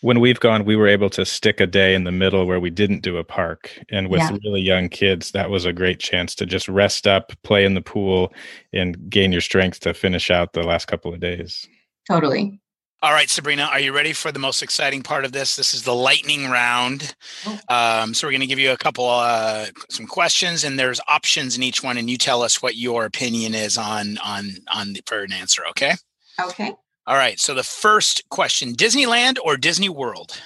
[0.00, 2.70] When we've gone we were able to stick a day in the middle where we
[2.70, 3.82] didn't do a park.
[3.90, 4.36] And with yeah.
[4.44, 7.82] really young kids that was a great chance to just rest up play in the
[7.82, 8.32] pool
[8.72, 11.66] and gain your strength to finish out the last couple of days.
[12.08, 12.60] Totally
[13.00, 15.54] all right, Sabrina, are you ready for the most exciting part of this?
[15.54, 17.14] This is the lightning round.
[17.46, 17.60] Oh.
[17.68, 21.56] Um, so we're going to give you a couple, uh, some questions, and there's options
[21.56, 25.02] in each one, and you tell us what your opinion is on on on the,
[25.06, 25.62] for an answer.
[25.70, 25.92] Okay.
[26.40, 26.72] Okay.
[27.06, 27.38] All right.
[27.38, 30.40] So the first question: Disneyland or Disney World?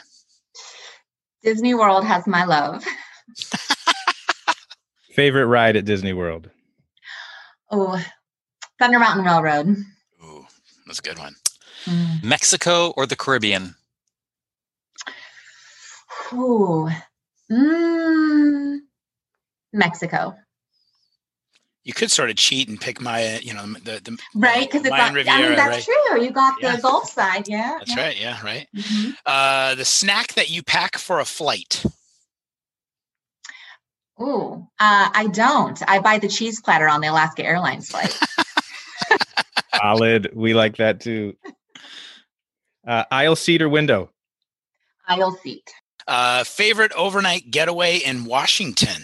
[1.43, 2.85] Disney World has my love.
[5.15, 6.51] Favorite ride at Disney World?
[7.71, 8.03] Oh,
[8.79, 9.77] Thunder Mountain Railroad.
[10.23, 10.47] Ooh,
[10.87, 11.35] that's a good one.
[11.85, 12.23] Mm.
[12.23, 13.75] Mexico or the Caribbean?
[16.33, 16.89] Ooh.
[17.51, 18.79] Mm,
[19.73, 20.35] Mexico.
[21.85, 24.95] You could sort of cheat and pick my, you know, the, the right because it's
[24.95, 25.97] on, Riviera, I mean, that's right?
[26.07, 26.23] true.
[26.25, 26.81] You got the yeah.
[26.81, 27.77] Gulf side, yeah.
[27.79, 28.03] That's yeah.
[28.03, 28.21] right.
[28.21, 28.69] Yeah, right.
[28.75, 29.11] Mm-hmm.
[29.27, 31.85] Uh, the snack that you pack for a flight.
[34.21, 35.83] Ooh, uh, I don't.
[35.89, 38.17] I buy the cheese platter on the Alaska Airlines flight.
[39.75, 40.31] Solid.
[40.35, 41.35] We like that too.
[42.87, 44.11] Uh, aisle seat or window?
[45.07, 45.73] Aisle seat.
[46.07, 49.03] Uh, favorite overnight getaway in Washington?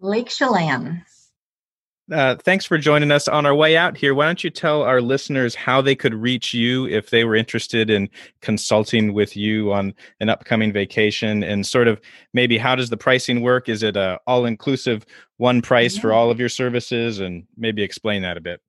[0.00, 1.04] Lake Chelan.
[2.12, 4.14] Uh, thanks for joining us on our way out here.
[4.14, 7.88] Why don't you tell our listeners how they could reach you if they were interested
[7.88, 8.10] in
[8.42, 12.02] consulting with you on an upcoming vacation and sort of
[12.34, 13.70] maybe how does the pricing work?
[13.70, 15.06] Is it a all inclusive
[15.38, 16.02] one price yeah.
[16.02, 17.20] for all of your services?
[17.20, 18.60] And maybe explain that a bit.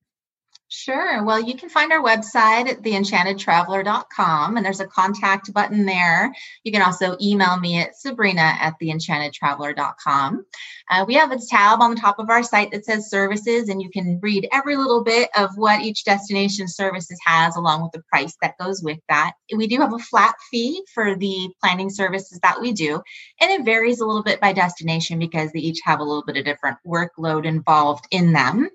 [0.67, 1.23] Sure.
[1.23, 6.33] Well, you can find our website at theenchantedtraveler.com and there's a contact button there.
[6.63, 10.45] You can also email me at sabrina at theenchantedtraveler.com.
[10.89, 13.81] Uh, we have a tab on the top of our site that says services, and
[13.81, 18.03] you can read every little bit of what each destination services has along with the
[18.11, 19.33] price that goes with that.
[19.55, 23.01] We do have a flat fee for the planning services that we do,
[23.41, 26.37] and it varies a little bit by destination because they each have a little bit
[26.37, 28.69] of different workload involved in them.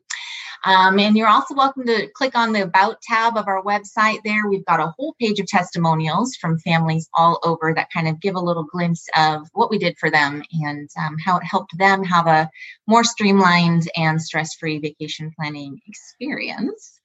[0.65, 4.47] Um, and you're also welcome to click on the About tab of our website there.
[4.49, 8.35] We've got a whole page of testimonials from families all over that kind of give
[8.35, 12.05] a little glimpse of what we did for them and um, how it helped them
[12.05, 12.51] have a
[12.87, 17.00] more streamlined and stress free vacation planning experience.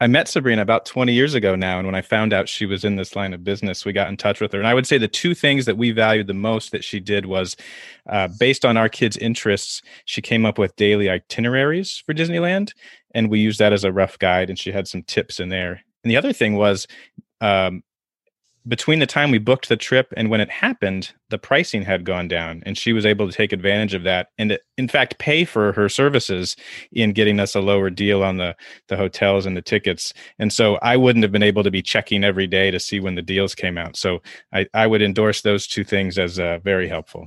[0.00, 1.78] I met Sabrina about 20 years ago now.
[1.78, 4.16] And when I found out she was in this line of business, we got in
[4.16, 4.58] touch with her.
[4.58, 7.26] And I would say the two things that we valued the most that she did
[7.26, 7.56] was
[8.08, 12.74] uh, based on our kids' interests, she came up with daily itineraries for Disneyland.
[13.12, 14.50] And we used that as a rough guide.
[14.50, 15.82] And she had some tips in there.
[16.04, 16.86] And the other thing was
[17.40, 17.82] um,
[18.68, 22.28] between the time we booked the trip and when it happened, the pricing had gone
[22.28, 25.72] down, and she was able to take advantage of that and, in fact, pay for
[25.72, 26.54] her services
[26.92, 28.54] in getting us a lower deal on the
[28.88, 30.12] the hotels and the tickets.
[30.38, 33.14] And so I wouldn't have been able to be checking every day to see when
[33.14, 33.96] the deals came out.
[33.96, 37.26] So I, I would endorse those two things as uh, very helpful.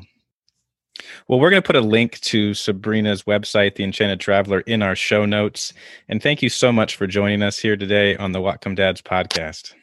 [1.28, 4.96] Well, we're going to put a link to Sabrina's website, The Enchanted Traveler, in our
[4.96, 5.74] show notes.
[6.08, 9.74] And thank you so much for joining us here today on the Whatcom Dads podcast.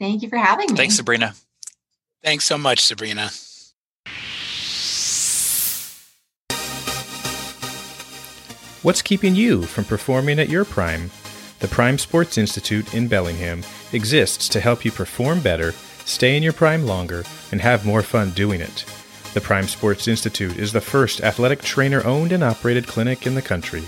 [0.00, 0.76] Thank you for having me.
[0.76, 1.34] Thanks, Sabrina.
[2.24, 3.30] Thanks so much, Sabrina.
[8.82, 11.10] What's keeping you from performing at your prime?
[11.58, 15.72] The Prime Sports Institute in Bellingham exists to help you perform better,
[16.06, 18.86] stay in your prime longer, and have more fun doing it.
[19.34, 23.42] The Prime Sports Institute is the first athletic trainer owned and operated clinic in the
[23.42, 23.82] country.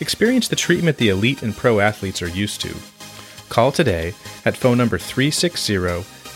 [0.00, 2.74] Experience the treatment the elite and pro athletes are used to
[3.48, 5.76] Call today at phone number 360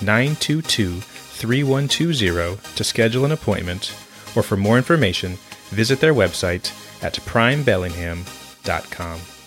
[0.03, 3.94] 922 3120 to schedule an appointment,
[4.37, 5.38] or for more information,
[5.70, 6.72] visit their website
[7.03, 9.42] at primebellingham.com.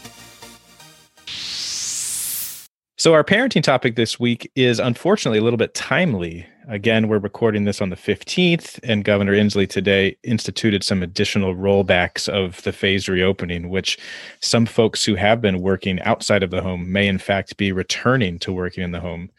[3.05, 7.65] So, our parenting topic this week is unfortunately a little bit timely Again, we're recording
[7.65, 13.07] this on the 15th, and Governor Inslee today instituted some additional rollbacks of the phased
[13.07, 13.99] reopening, which
[14.41, 18.39] some folks who have been working outside of the home may, in fact, be returning
[18.39, 19.29] to working in the home.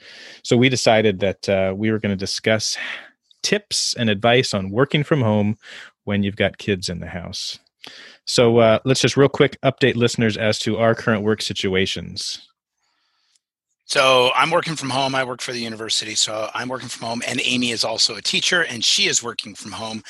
[0.45, 2.79] So we decided that uh, we were going to discuss
[3.43, 5.59] tips and advice on working from home
[6.05, 7.59] when you've got kids in the house.
[8.25, 12.47] So uh, let's just real quick update listeners as to our current work situations.
[13.87, 15.15] So I'm working from home.
[15.15, 17.23] I work for the university, so I'm working from home.
[17.27, 20.03] And Amy is also a teacher, and she is working from home.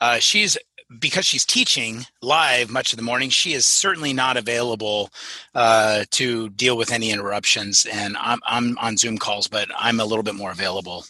[0.00, 0.58] Uh, she's
[0.98, 3.30] because she's teaching live much of the morning.
[3.30, 5.10] She is certainly not available
[5.54, 10.04] uh, to deal with any interruptions, and I'm I'm on Zoom calls, but I'm a
[10.04, 11.06] little bit more available.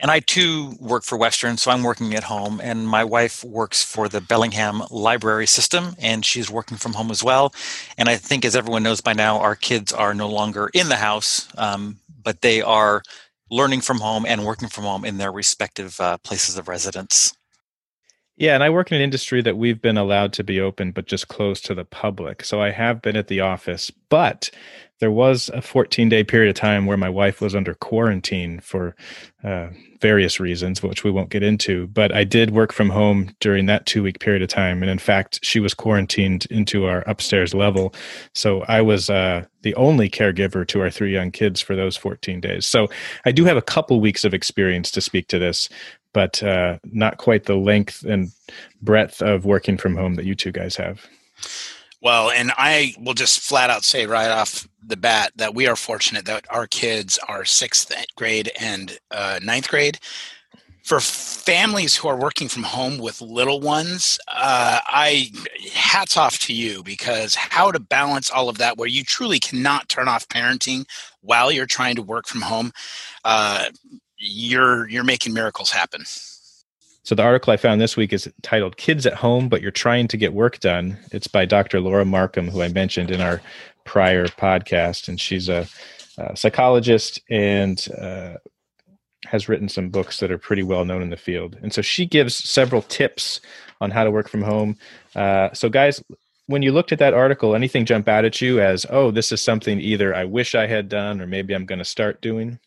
[0.00, 2.60] And I too work for Western, so I'm working at home.
[2.62, 7.22] And my wife works for the Bellingham Library System, and she's working from home as
[7.22, 7.54] well.
[7.98, 10.96] And I think, as everyone knows by now, our kids are no longer in the
[10.96, 13.02] house, um, but they are
[13.50, 17.34] learning from home and working from home in their respective uh, places of residence.
[18.40, 21.04] Yeah, and I work in an industry that we've been allowed to be open, but
[21.04, 22.42] just closed to the public.
[22.42, 24.50] So I have been at the office, but
[24.98, 28.94] there was a 14 day period of time where my wife was under quarantine for
[29.42, 29.68] uh,
[30.00, 31.86] various reasons, which we won't get into.
[31.88, 34.82] But I did work from home during that two week period of time.
[34.82, 37.94] And in fact, she was quarantined into our upstairs level.
[38.34, 42.40] So I was uh, the only caregiver to our three young kids for those 14
[42.40, 42.66] days.
[42.66, 42.88] So
[43.24, 45.68] I do have a couple weeks of experience to speak to this,
[46.12, 48.32] but uh, not quite the length and
[48.82, 51.06] breadth of working from home that you two guys have.
[52.02, 55.76] Well, and I will just flat out say right off the bat that we are
[55.76, 59.98] fortunate that our kids are sixth grade and uh, ninth grade.
[60.82, 65.30] For families who are working from home with little ones, uh, I
[65.72, 69.90] hats off to you because how to balance all of that where you truly cannot
[69.90, 70.86] turn off parenting
[71.20, 72.72] while you're trying to work from home.
[73.24, 73.66] Uh,
[74.20, 76.04] you're you're making miracles happen.
[77.02, 80.06] So the article I found this week is titled "Kids at Home, but You're Trying
[80.08, 81.80] to Get Work Done." It's by Dr.
[81.80, 83.40] Laura Markham, who I mentioned in our
[83.84, 85.66] prior podcast, and she's a,
[86.18, 88.34] a psychologist and uh,
[89.24, 91.56] has written some books that are pretty well known in the field.
[91.62, 93.40] And so she gives several tips
[93.80, 94.76] on how to work from home.
[95.16, 96.02] Uh, so, guys,
[96.46, 99.40] when you looked at that article, anything jump out at you as, "Oh, this is
[99.40, 102.58] something either I wish I had done, or maybe I'm going to start doing"?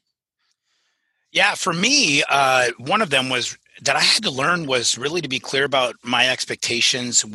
[1.34, 5.20] Yeah, for me, uh, one of them was that I had to learn was really
[5.22, 7.26] to be clear about my expectations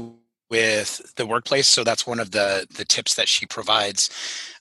[0.50, 1.68] with the workplace.
[1.68, 4.08] So that's one of the the tips that she provides.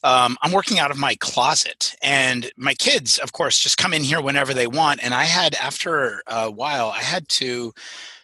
[0.03, 4.03] Um, I'm working out of my closet, and my kids, of course, just come in
[4.03, 5.03] here whenever they want.
[5.03, 7.73] And I had, after a while, I had to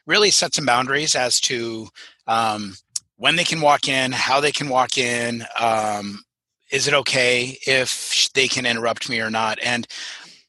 [0.08, 1.90] really set some boundaries as to
[2.28, 2.76] um,
[3.18, 5.46] when they can walk in, how they can walk in.
[5.60, 6.24] Um,
[6.72, 9.60] is it okay if they can interrupt me or not?
[9.64, 9.88] And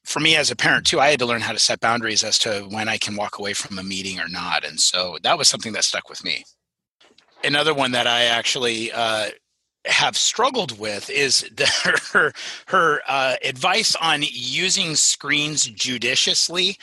[0.04, 2.38] for me as a parent too, I had to learn how to set boundaries as
[2.40, 4.64] to when I can walk away from a meeting or not.
[4.64, 6.44] And so that was something that stuck with me.
[7.42, 9.30] Another one that I actually uh,
[9.86, 11.66] have struggled with is the,
[12.12, 12.32] her
[12.66, 16.78] her uh, advice on using screens judiciously.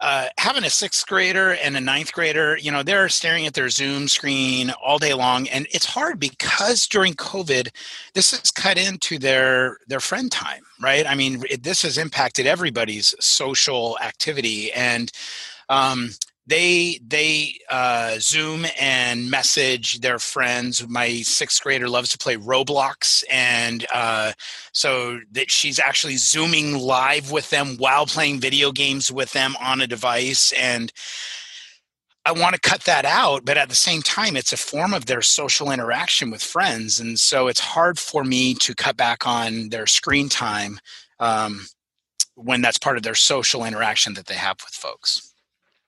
[0.00, 3.68] Uh, having a sixth grader and a ninth grader, you know, they're staring at their
[3.68, 7.70] Zoom screen all day long, and it's hard because during COVID,
[8.14, 11.06] this has cut into their their friend time, right?
[11.06, 15.10] I mean, it, this has impacted everybody's social activity, and
[15.68, 16.10] um,
[16.48, 20.86] they they uh, zoom and message their friends.
[20.88, 24.32] My sixth grader loves to play roblox and uh,
[24.72, 29.80] so that she's actually zooming live with them while playing video games with them on
[29.80, 30.52] a device.
[30.52, 30.92] And
[32.24, 35.06] i want to cut that out but at the same time it's a form of
[35.06, 36.98] their social interaction with friends.
[36.98, 40.78] And so it's hard for me to cut back on their screen time
[41.20, 41.66] um,
[42.36, 45.27] when that's part of their social interaction that they have with folks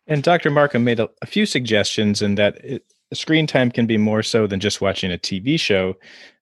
[0.07, 0.51] and Dr.
[0.51, 4.47] Markham made a, a few suggestions in that it, screen time can be more so
[4.47, 5.95] than just watching a TV show.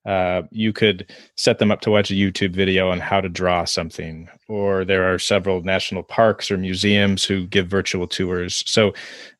[0.08, 1.06] Uh, you could
[1.36, 5.12] set them up to watch a YouTube video on how to draw something, or there
[5.12, 8.64] are several national parks or museums who give virtual tours.
[8.66, 8.94] So,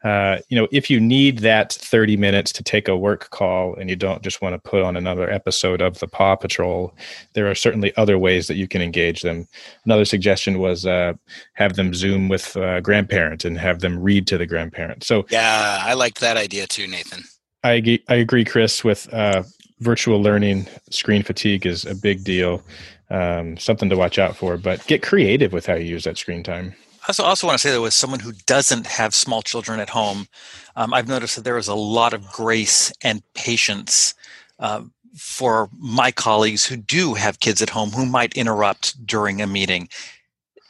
[0.05, 3.89] uh, you know, if you need that 30 minutes to take a work call and
[3.89, 6.95] you don't just want to put on another episode of the Paw Patrol,
[7.33, 9.49] there are certainly other ways that you can engage them.
[9.87, 11.15] Another suggestion was uh,
[11.55, 15.03] have them Zoom with a grandparent and have them read to the grandparent.
[15.03, 17.25] So, yeah, I liked that idea too, Nathan.
[17.65, 19.43] I, I agree, Chris, with uh,
[19.81, 22.63] virtual learning, screen fatigue is a big deal,
[23.11, 24.57] um, something to watch out for.
[24.57, 26.75] But get creative with how you use that screen time.
[27.03, 29.89] I also, also want to say that with someone who doesn't have small children at
[29.89, 30.29] home,
[30.77, 34.15] um, I've noticed that there is a lot of grace and patience
[34.59, 34.83] uh,
[35.17, 39.89] for my colleagues who do have kids at home who might interrupt during a meeting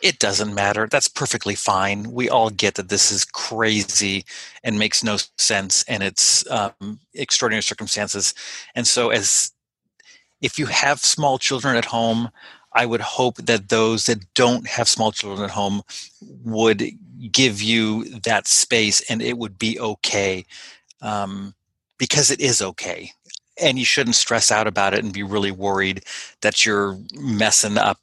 [0.03, 0.87] it doesn't matter.
[0.91, 2.13] That's perfectly fine.
[2.13, 4.25] We all get that this is crazy
[4.63, 8.35] and makes no sense, and it's um, extraordinary circumstances.
[8.75, 9.53] And so, as
[10.41, 12.31] if you have small children at home,
[12.73, 15.83] I would hope that those that don't have small children at home
[16.45, 16.85] would
[17.33, 20.45] give you that space, and it would be okay,
[21.03, 21.55] um,
[21.99, 23.11] because it is okay.
[23.61, 26.05] And you shouldn't stress out about it and be really worried
[26.43, 27.99] that you're messing up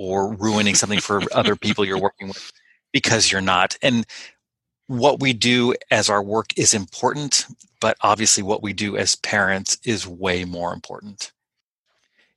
[0.00, 2.50] or ruining something for other people you're working with
[2.90, 3.76] because you're not.
[3.82, 4.06] And
[4.86, 7.44] what we do as our work is important,
[7.82, 11.32] but obviously what we do as parents is way more important.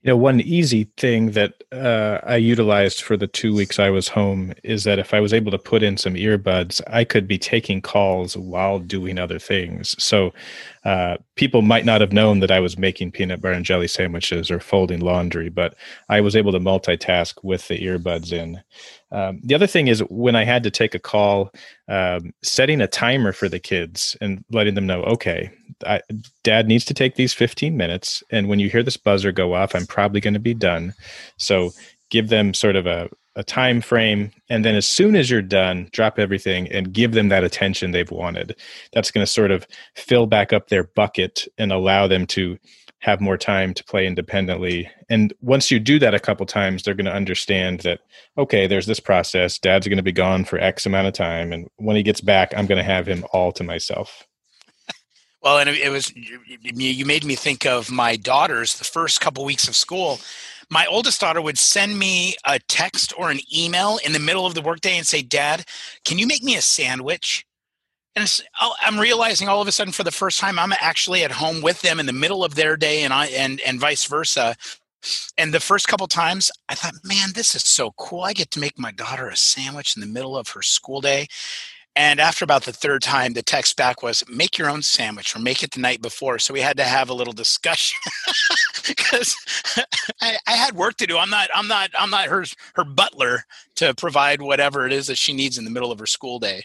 [0.01, 4.09] You know, one easy thing that uh, I utilized for the two weeks I was
[4.09, 7.37] home is that if I was able to put in some earbuds, I could be
[7.37, 9.95] taking calls while doing other things.
[10.03, 10.33] So
[10.85, 14.51] uh, people might not have known that I was making peanut butter and jelly sandwiches
[14.51, 15.75] or folding laundry, but
[16.09, 18.61] I was able to multitask with the earbuds in.
[19.11, 21.51] Um, the other thing is when I had to take a call,
[21.87, 25.51] um, setting a timer for the kids and letting them know, okay,
[25.85, 26.01] I,
[26.43, 28.23] dad needs to take these 15 minutes.
[28.29, 30.93] And when you hear this buzzer go off, I'm probably going to be done.
[31.37, 31.71] So
[32.09, 35.89] give them sort of a, a time frame and then as soon as you're done
[35.91, 38.55] drop everything and give them that attention they've wanted.
[38.93, 42.57] That's going to sort of fill back up their bucket and allow them to
[42.99, 44.89] have more time to play independently.
[45.09, 47.99] And once you do that a couple times they're going to understand that
[48.37, 51.67] okay there's this process dad's going to be gone for x amount of time and
[51.77, 54.27] when he gets back i'm going to have him all to myself.
[55.41, 59.67] Well and it was you made me think of my daughters the first couple weeks
[59.67, 60.19] of school
[60.73, 64.55] my oldest daughter would send me a text or an email in the middle of
[64.55, 65.65] the workday and say, Dad,
[66.03, 67.45] can you make me a sandwich?
[68.15, 71.31] And oh, I'm realizing all of a sudden for the first time I'm actually at
[71.31, 74.55] home with them in the middle of their day and I and and vice versa.
[75.37, 78.21] And the first couple times I thought, man, this is so cool.
[78.21, 81.27] I get to make my daughter a sandwich in the middle of her school day.
[81.95, 85.39] And after about the third time, the text back was, make your own sandwich or
[85.39, 86.39] make it the night before.
[86.39, 87.99] So we had to have a little discussion
[88.87, 89.35] because
[90.21, 91.17] I, I, had work to do.
[91.17, 95.19] I'm not, I'm not, I'm not her, her butler to provide whatever it is that
[95.19, 96.63] she needs in the middle of her school day.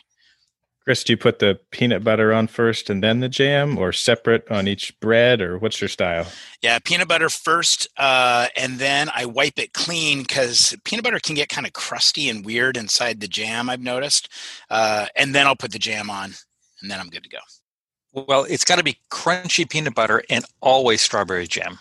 [0.88, 4.50] Chris, do you put the peanut butter on first and then the jam, or separate
[4.50, 6.26] on each bread, or what's your style?
[6.62, 11.34] Yeah, peanut butter first, uh, and then I wipe it clean because peanut butter can
[11.34, 13.68] get kind of crusty and weird inside the jam.
[13.68, 14.30] I've noticed,
[14.70, 16.32] uh, and then I'll put the jam on,
[16.80, 18.24] and then I'm good to go.
[18.26, 21.78] Well, it's got to be crunchy peanut butter and always strawberry jam.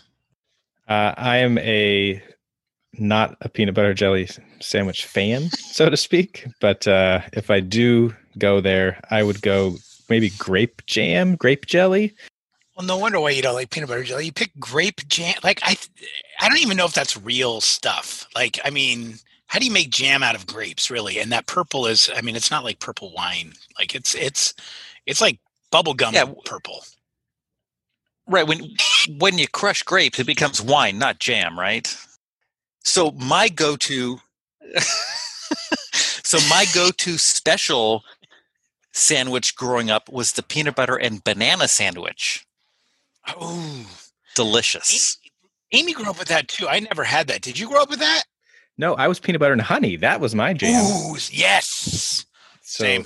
[0.86, 2.22] Uh, I am a
[3.00, 4.28] not a peanut butter jelly
[4.60, 6.46] sandwich fan, so to speak.
[6.60, 9.78] But uh, if I do go there, I would go
[10.10, 12.14] maybe grape jam, grape jelly.
[12.76, 14.26] Well, no wonder why you don't like peanut butter jelly.
[14.26, 15.36] You pick grape jam.
[15.44, 15.78] Like I,
[16.40, 18.28] I don't even know if that's real stuff.
[18.36, 19.16] Like I mean,
[19.48, 21.20] how do you make jam out of grapes, really?
[21.20, 23.54] And that purple is, I mean, it's not like purple wine.
[23.80, 24.54] Like it's it's
[25.06, 25.40] it's like
[25.72, 26.26] bubblegum yeah.
[26.46, 26.84] purple.
[28.28, 28.48] Right.
[28.48, 28.76] When
[29.18, 31.96] when you crush grapes, it becomes wine, not jam, right?
[32.84, 34.20] So my go-to
[36.28, 38.04] So my go-to special
[38.98, 42.46] sandwich growing up was the peanut butter and banana sandwich.
[43.28, 43.86] Oh,
[44.36, 45.18] Delicious.
[45.72, 46.68] Amy grew up with that too.
[46.68, 47.42] I never had that.
[47.42, 48.24] Did you grow up with that?
[48.78, 49.96] No, I was peanut butter and honey.
[49.96, 50.86] That was my jam.
[50.86, 52.26] Ooh, yes.
[52.62, 53.06] So, Same.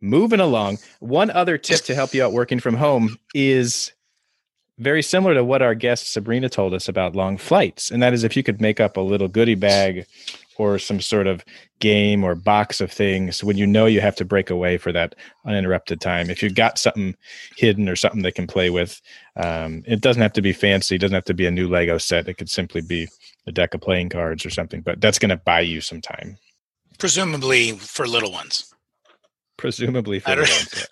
[0.00, 3.92] Moving along, one other tip to help you out working from home is
[4.78, 7.90] very similar to what our guest Sabrina told us about long flights.
[7.90, 10.06] And that is if you could make up a little goodie bag
[10.56, 11.44] or some sort of
[11.80, 15.14] game or box of things when you know you have to break away for that
[15.46, 16.30] uninterrupted time.
[16.30, 17.14] If you've got something
[17.56, 19.00] hidden or something they can play with,
[19.36, 20.94] um, it doesn't have to be fancy.
[20.94, 22.28] It doesn't have to be a new Lego set.
[22.28, 23.08] It could simply be
[23.46, 26.38] a deck of playing cards or something, but that's going to buy you some time,
[26.98, 28.72] Presumably for little ones.
[29.56, 30.86] presumably for I ones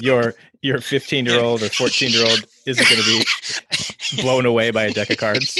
[0.00, 4.70] your your 15 year old or 14 year old isn't going to be blown away
[4.70, 5.56] by a deck of cards.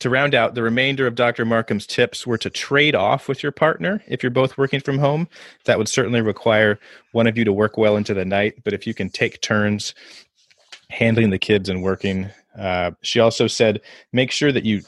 [0.00, 1.44] To round out, the remainder of Dr.
[1.44, 5.28] Markham's tips were to trade off with your partner if you're both working from home.
[5.66, 6.78] That would certainly require
[7.12, 9.94] one of you to work well into the night, but if you can take turns
[10.88, 13.80] handling the kids and working, uh, she also said
[14.12, 14.80] make sure that you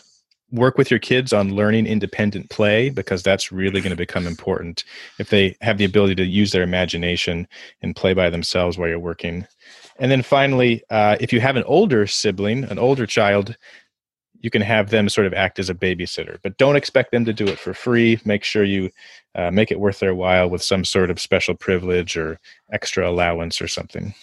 [0.51, 4.85] work with your kids on learning independent play because that's really going to become important
[5.19, 7.47] if they have the ability to use their imagination
[7.83, 9.47] and play by themselves while you're working.
[9.99, 13.57] And then finally, uh, if you have an older sibling, an older child,
[14.43, 17.32] you can have them sort of act as a babysitter, but don't expect them to
[17.32, 18.20] do it for free.
[18.24, 18.90] Make sure you
[19.34, 22.38] uh, make it worth their while with some sort of special privilege or
[22.72, 24.14] extra allowance or something.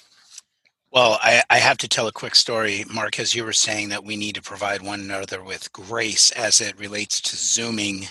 [0.91, 4.03] Well, I, I have to tell a quick story, Mark, as you were saying that
[4.03, 8.07] we need to provide one another with grace as it relates to Zooming.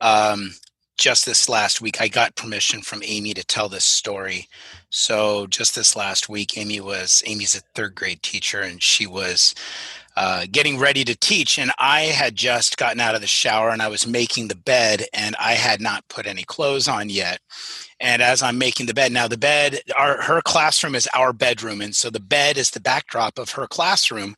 [0.00, 0.54] Um,
[0.96, 4.48] just this last week, I got permission from Amy to tell this story.
[4.90, 9.54] So, just this last week, Amy was Amy's a third grade teacher, and she was
[10.16, 11.58] uh, getting ready to teach.
[11.58, 15.04] And I had just gotten out of the shower and I was making the bed,
[15.12, 17.40] and I had not put any clothes on yet.
[18.00, 21.80] And as I'm making the bed, now the bed, our her classroom is our bedroom,
[21.80, 24.34] and so the bed is the backdrop of her classroom.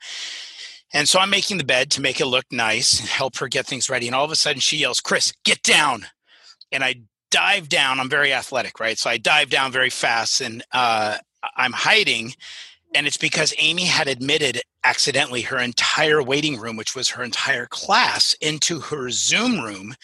[0.93, 3.91] And so I'm making the bed to make it look nice, help her get things
[3.91, 4.07] ready.
[4.07, 6.07] And all of a sudden she yells, Chris, get down.
[6.73, 6.97] And I
[7.31, 8.01] dive down.
[8.01, 8.99] I'm very athletic, right?
[8.99, 11.19] So I dive down very fast and uh,
[11.57, 12.35] I'm hiding.
[12.95, 17.67] And it's because Amy had admitted accidentally her entire waiting room, which was her entire
[17.67, 19.95] class, into her Zoom room.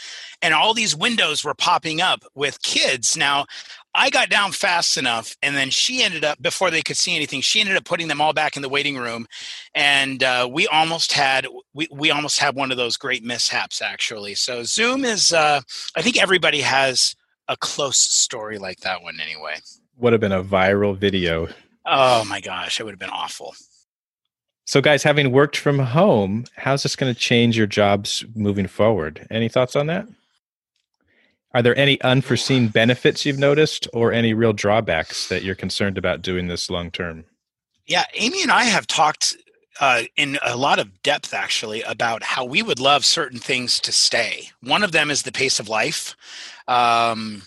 [0.42, 3.16] And all these windows were popping up with kids.
[3.16, 3.46] Now,
[3.94, 7.42] I got down fast enough, and then she ended up, before they could see anything,
[7.42, 9.26] she ended up putting them all back in the waiting room.
[9.74, 14.34] And uh, we almost had, we, we almost had one of those great mishaps, actually.
[14.34, 15.60] So Zoom is, uh,
[15.94, 17.14] I think everybody has
[17.48, 19.56] a close story like that one anyway.
[19.98, 21.48] Would have been a viral video.
[21.86, 23.54] Oh my gosh, it would have been awful.
[24.64, 29.26] So, guys, having worked from home, how's this going to change your jobs moving forward?
[29.30, 30.06] Any thoughts on that?
[31.54, 36.22] Are there any unforeseen benefits you've noticed or any real drawbacks that you're concerned about
[36.22, 37.24] doing this long term?
[37.86, 39.36] Yeah, Amy and I have talked
[39.80, 43.92] uh, in a lot of depth actually about how we would love certain things to
[43.92, 44.50] stay.
[44.62, 46.16] One of them is the pace of life.
[46.68, 47.42] Um,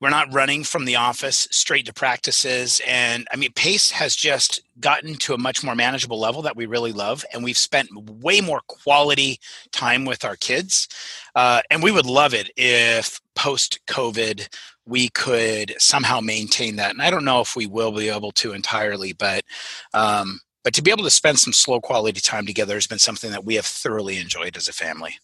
[0.00, 2.80] we're not running from the office straight to practices.
[2.86, 6.66] And I mean, pace has just gotten to a much more manageable level that we
[6.66, 7.24] really love.
[7.32, 9.40] And we've spent way more quality
[9.72, 10.88] time with our kids.
[11.34, 14.48] Uh, and we would love it if post COVID
[14.86, 16.92] we could somehow maintain that.
[16.92, 19.44] And I don't know if we will be able to entirely, but
[19.92, 23.30] um, but to be able to spend some slow quality time together has been something
[23.30, 25.18] that we have thoroughly enjoyed as a family.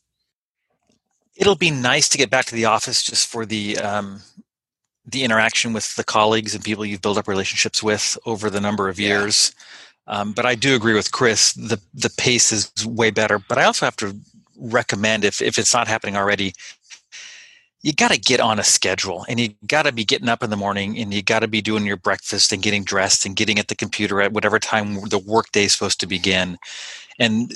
[1.34, 4.20] It'll be nice to get back to the office just for the um,
[5.06, 8.88] the interaction with the colleagues and people you've built up relationships with over the number
[8.88, 9.08] of Yeah.
[9.08, 9.52] years.
[10.08, 11.54] Um, but I do agree with Chris.
[11.54, 13.38] The the pace is way better.
[13.38, 14.16] But I also have to
[14.58, 16.54] recommend if if it's not happening already,
[17.82, 20.50] you got to get on a schedule and you got to be getting up in
[20.50, 23.58] the morning and you got to be doing your breakfast and getting dressed and getting
[23.58, 26.58] at the computer at whatever time the workday is supposed to begin.
[27.18, 27.52] And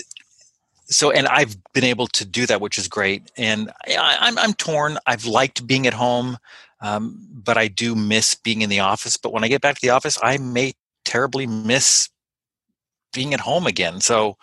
[0.87, 3.31] so and I've been able to do that, which is great.
[3.37, 4.99] And I, I'm I'm torn.
[5.07, 6.39] I've liked being at home,
[6.81, 9.17] um, but I do miss being in the office.
[9.17, 10.75] But when I get back to the office, I may
[11.05, 12.09] terribly miss
[13.13, 14.01] being at home again.
[14.01, 14.37] So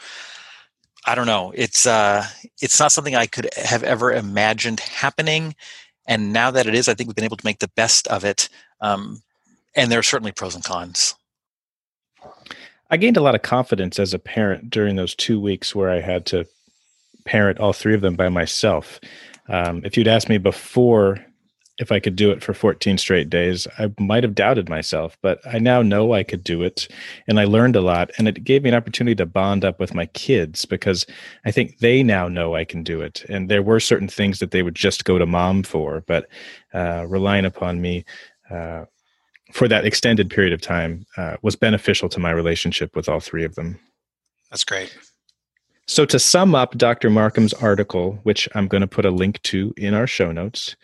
[1.05, 1.53] I don't know.
[1.55, 2.25] It's uh,
[2.61, 5.55] it's not something I could have ever imagined happening.
[6.07, 8.25] And now that it is, I think we've been able to make the best of
[8.25, 8.49] it.
[8.81, 9.21] Um,
[9.75, 11.15] and there are certainly pros and cons.
[12.89, 16.01] I gained a lot of confidence as a parent during those two weeks where I
[16.01, 16.45] had to
[17.25, 18.99] parent all three of them by myself.
[19.49, 21.23] Um, if you'd asked me before
[21.77, 25.39] if I could do it for 14 straight days, I might have doubted myself, but
[25.45, 26.87] I now know I could do it.
[27.27, 28.11] And I learned a lot.
[28.17, 31.05] And it gave me an opportunity to bond up with my kids because
[31.45, 33.25] I think they now know I can do it.
[33.27, 36.27] And there were certain things that they would just go to mom for, but
[36.73, 38.05] uh, relying upon me
[38.49, 38.85] uh,
[39.51, 43.43] for that extended period of time uh, was beneficial to my relationship with all three
[43.43, 43.79] of them.
[44.49, 44.97] That's great.
[45.87, 47.11] So, to sum up Dr.
[47.11, 50.75] Markham's article, which I'm going to put a link to in our show notes,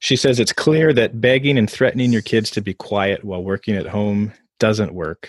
[0.00, 3.76] she says it's clear that begging and threatening your kids to be quiet while working
[3.76, 5.28] at home doesn't work.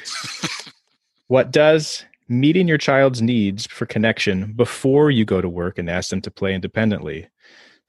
[1.27, 2.05] what does?
[2.27, 6.31] Meeting your child's needs for connection before you go to work and ask them to
[6.31, 7.27] play independently.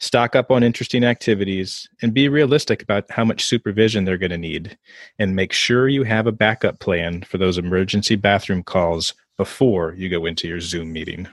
[0.02, 4.38] Stock up on interesting activities and be realistic about how much supervision they're going to
[4.38, 4.78] need.
[5.18, 10.08] And make sure you have a backup plan for those emergency bathroom calls before you
[10.08, 11.28] go into your Zoom meeting.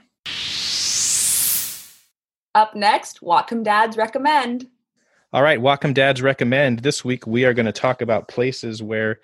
[2.54, 4.66] Up next, Whatcom Dads Recommend.
[5.32, 6.80] All right, Whatcom Dads Recommend.
[6.80, 9.20] This week we are going to talk about places where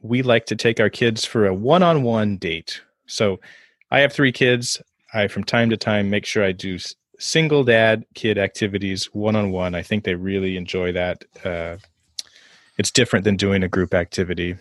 [0.00, 2.80] we like to take our kids for a one on one date.
[3.06, 3.40] So
[3.90, 4.80] I have three kids.
[5.12, 6.78] I, from time to time, make sure I do
[7.18, 9.74] single dad kid activities one on one.
[9.74, 11.24] I think they really enjoy that.
[11.44, 11.76] Uh,
[12.78, 14.56] it's different than doing a group activity.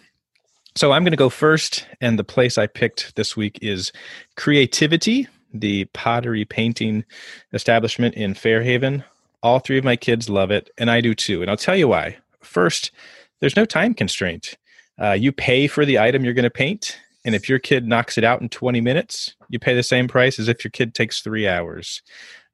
[0.75, 3.93] So I'm going to go first, and the place I picked this week is
[4.35, 7.05] Creativity, the pottery painting
[7.53, 9.03] establishment in Fairhaven.
[9.41, 11.41] All three of my kids love it, and I do too.
[11.41, 12.17] And I'll tell you why.
[12.41, 12.91] First,
[13.39, 14.57] there's no time constraint.
[15.01, 18.17] Uh, you pay for the item you're going to paint, and if your kid knocks
[18.17, 21.21] it out in 20 minutes, you pay the same price as if your kid takes
[21.21, 22.01] three hours.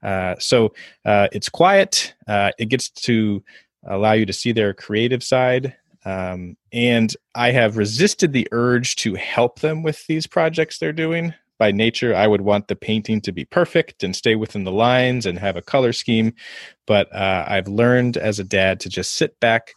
[0.04, 0.74] Uh, so
[1.06, 2.14] uh, it's quiet.
[2.28, 3.44] Uh, it gets to
[3.88, 5.76] allow you to see their creative side.
[6.06, 11.34] Um, and I have resisted the urge to help them with these projects they're doing.
[11.60, 15.28] By nature, I would want the painting to be perfect and stay within the lines
[15.28, 16.34] and have a color scheme.
[16.88, 19.76] But uh, I've learned as a dad to just sit back,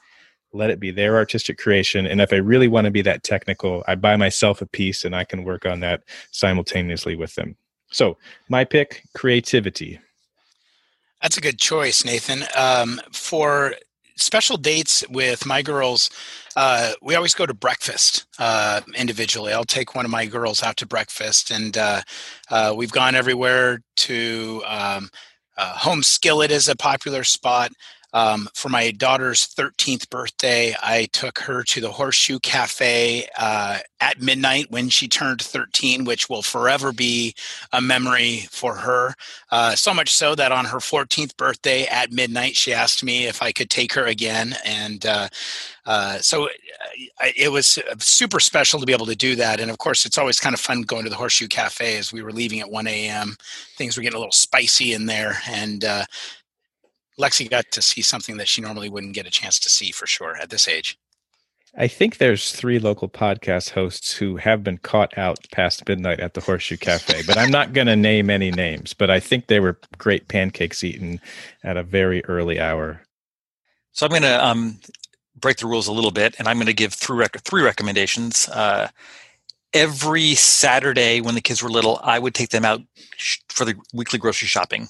[0.55, 2.07] let it be their artistic creation.
[2.07, 5.15] And if I really want to be that technical, I buy myself a piece and
[5.15, 7.55] I can work on that simultaneously with them.
[7.91, 8.17] So,
[8.49, 10.01] my pick creativity.
[11.25, 12.45] That's a good choice, Nathan.
[12.55, 13.77] Um, for
[14.15, 16.11] special dates with my girls
[16.55, 20.77] uh, we always go to breakfast uh, individually i'll take one of my girls out
[20.77, 22.01] to breakfast and uh,
[22.49, 25.11] uh we've gone everywhere to um,
[25.57, 27.73] uh, home skillet is a popular spot
[28.15, 34.23] um, for my daughter's 13th birthday, I took her to the Horseshoe Cafe uh, at
[34.23, 37.35] midnight when she turned 13, which will forever be
[37.73, 39.15] a memory for her.
[39.51, 43.43] Uh, so much so that on her 14th birthday at midnight, she asked me if
[43.43, 44.55] I could take her again.
[44.65, 45.29] And uh,
[45.85, 49.59] uh so uh, it was super special to be able to do that.
[49.59, 52.23] And of course, it's always kind of fun going to the Horseshoe Cafe as we
[52.23, 53.37] were leaving at 1 a.m.
[53.77, 55.41] Things were getting a little spicy in there.
[55.49, 56.05] And uh,
[57.19, 60.07] Lexi got to see something that she normally wouldn't get a chance to see for
[60.07, 60.99] sure at this age.
[61.77, 66.35] I think there's three local podcast hosts who have been caught out past midnight at
[66.35, 68.95] the Horseshoe Cafe, but I'm not going to name any names.
[68.95, 71.21] But I think they were great pancakes eaten
[71.65, 73.03] at a very early hour.
[73.91, 74.79] So I'm going to um,
[75.37, 78.49] break the rules a little bit, and I'm going to give three rec- three recommendations.
[78.49, 78.89] Uh,
[79.73, 82.83] every Saturday when the kids were little, I would take them out
[83.17, 84.89] sh- for the weekly grocery shopping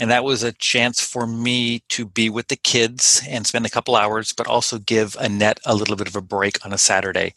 [0.00, 3.70] and that was a chance for me to be with the kids and spend a
[3.70, 7.34] couple hours but also give annette a little bit of a break on a saturday.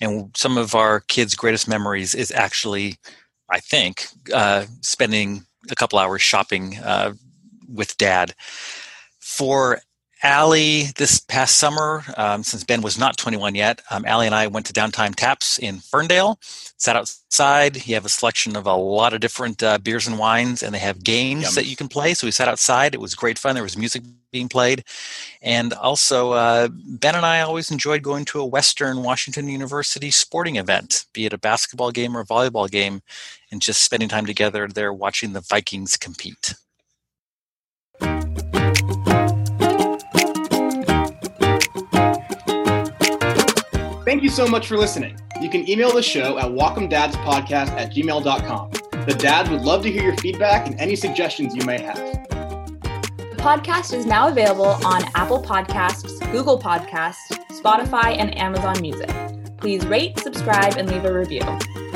[0.00, 2.96] And some of our kids greatest memories is actually
[3.50, 7.12] i think uh, spending a couple hours shopping uh,
[7.68, 8.34] with dad.
[9.20, 9.80] For
[10.24, 14.46] Allie, this past summer, um, since Ben was not 21 yet, um, Allie and I
[14.46, 16.38] went to Downtime Taps in Ferndale,
[16.76, 17.88] sat outside.
[17.88, 20.78] You have a selection of a lot of different uh, beers and wines, and they
[20.78, 21.54] have games Yum.
[21.56, 22.14] that you can play.
[22.14, 22.94] So we sat outside.
[22.94, 23.54] It was great fun.
[23.54, 24.84] There was music being played.
[25.42, 30.54] And also, uh, Ben and I always enjoyed going to a Western Washington University sporting
[30.54, 33.02] event, be it a basketball game or a volleyball game,
[33.50, 36.54] and just spending time together there watching the Vikings compete.
[44.22, 45.18] Thank you so much for listening.
[45.40, 48.70] You can email the show at whatcomdadspodcast at gmail.com.
[49.04, 51.96] The dads would love to hear your feedback and any suggestions you may have.
[51.96, 59.10] The podcast is now available on Apple Podcasts, Google Podcasts, Spotify, and Amazon Music.
[59.56, 61.42] Please rate, subscribe, and leave a review.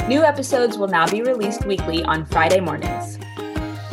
[0.08, 3.20] New episodes will now be released weekly on Friday mornings.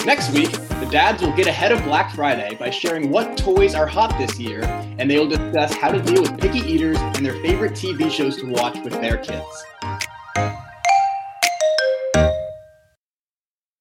[0.07, 0.49] Next week,
[0.83, 4.37] the dads will get ahead of Black Friday by sharing what toys are hot this
[4.37, 4.63] year,
[4.99, 8.35] and they will discuss how to deal with picky eaters and their favorite TV shows
[8.35, 9.63] to watch with their kids.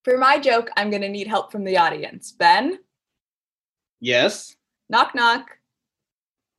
[0.04, 2.30] For my joke, I'm going to need help from the audience.
[2.30, 2.78] Ben?
[3.98, 4.54] Yes.
[4.88, 5.58] Knock, knock.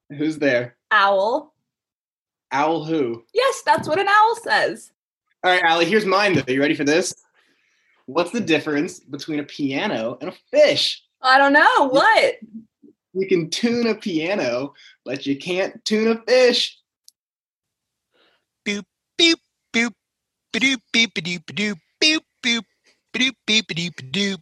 [0.09, 0.75] Who's there?
[0.91, 1.53] Owl.
[2.51, 3.23] Owl who?
[3.33, 4.91] Yes, that's what an owl says.
[5.45, 6.43] All right, Allie, here's mine though.
[6.51, 7.13] You ready for this?
[8.05, 11.03] What's the difference between a piano and a fish?
[11.21, 11.87] I don't know.
[11.89, 12.35] What?
[13.13, 14.73] You can tune a piano,
[15.05, 16.77] but you can't tune a fish.
[18.65, 18.83] Boop
[19.19, 19.35] boop
[19.73, 19.93] boop.
[20.51, 22.63] Ba-doop beep ba-doop ba-doop boop boop.
[23.13, 24.41] Ba-doop beep ba-doop ba-doop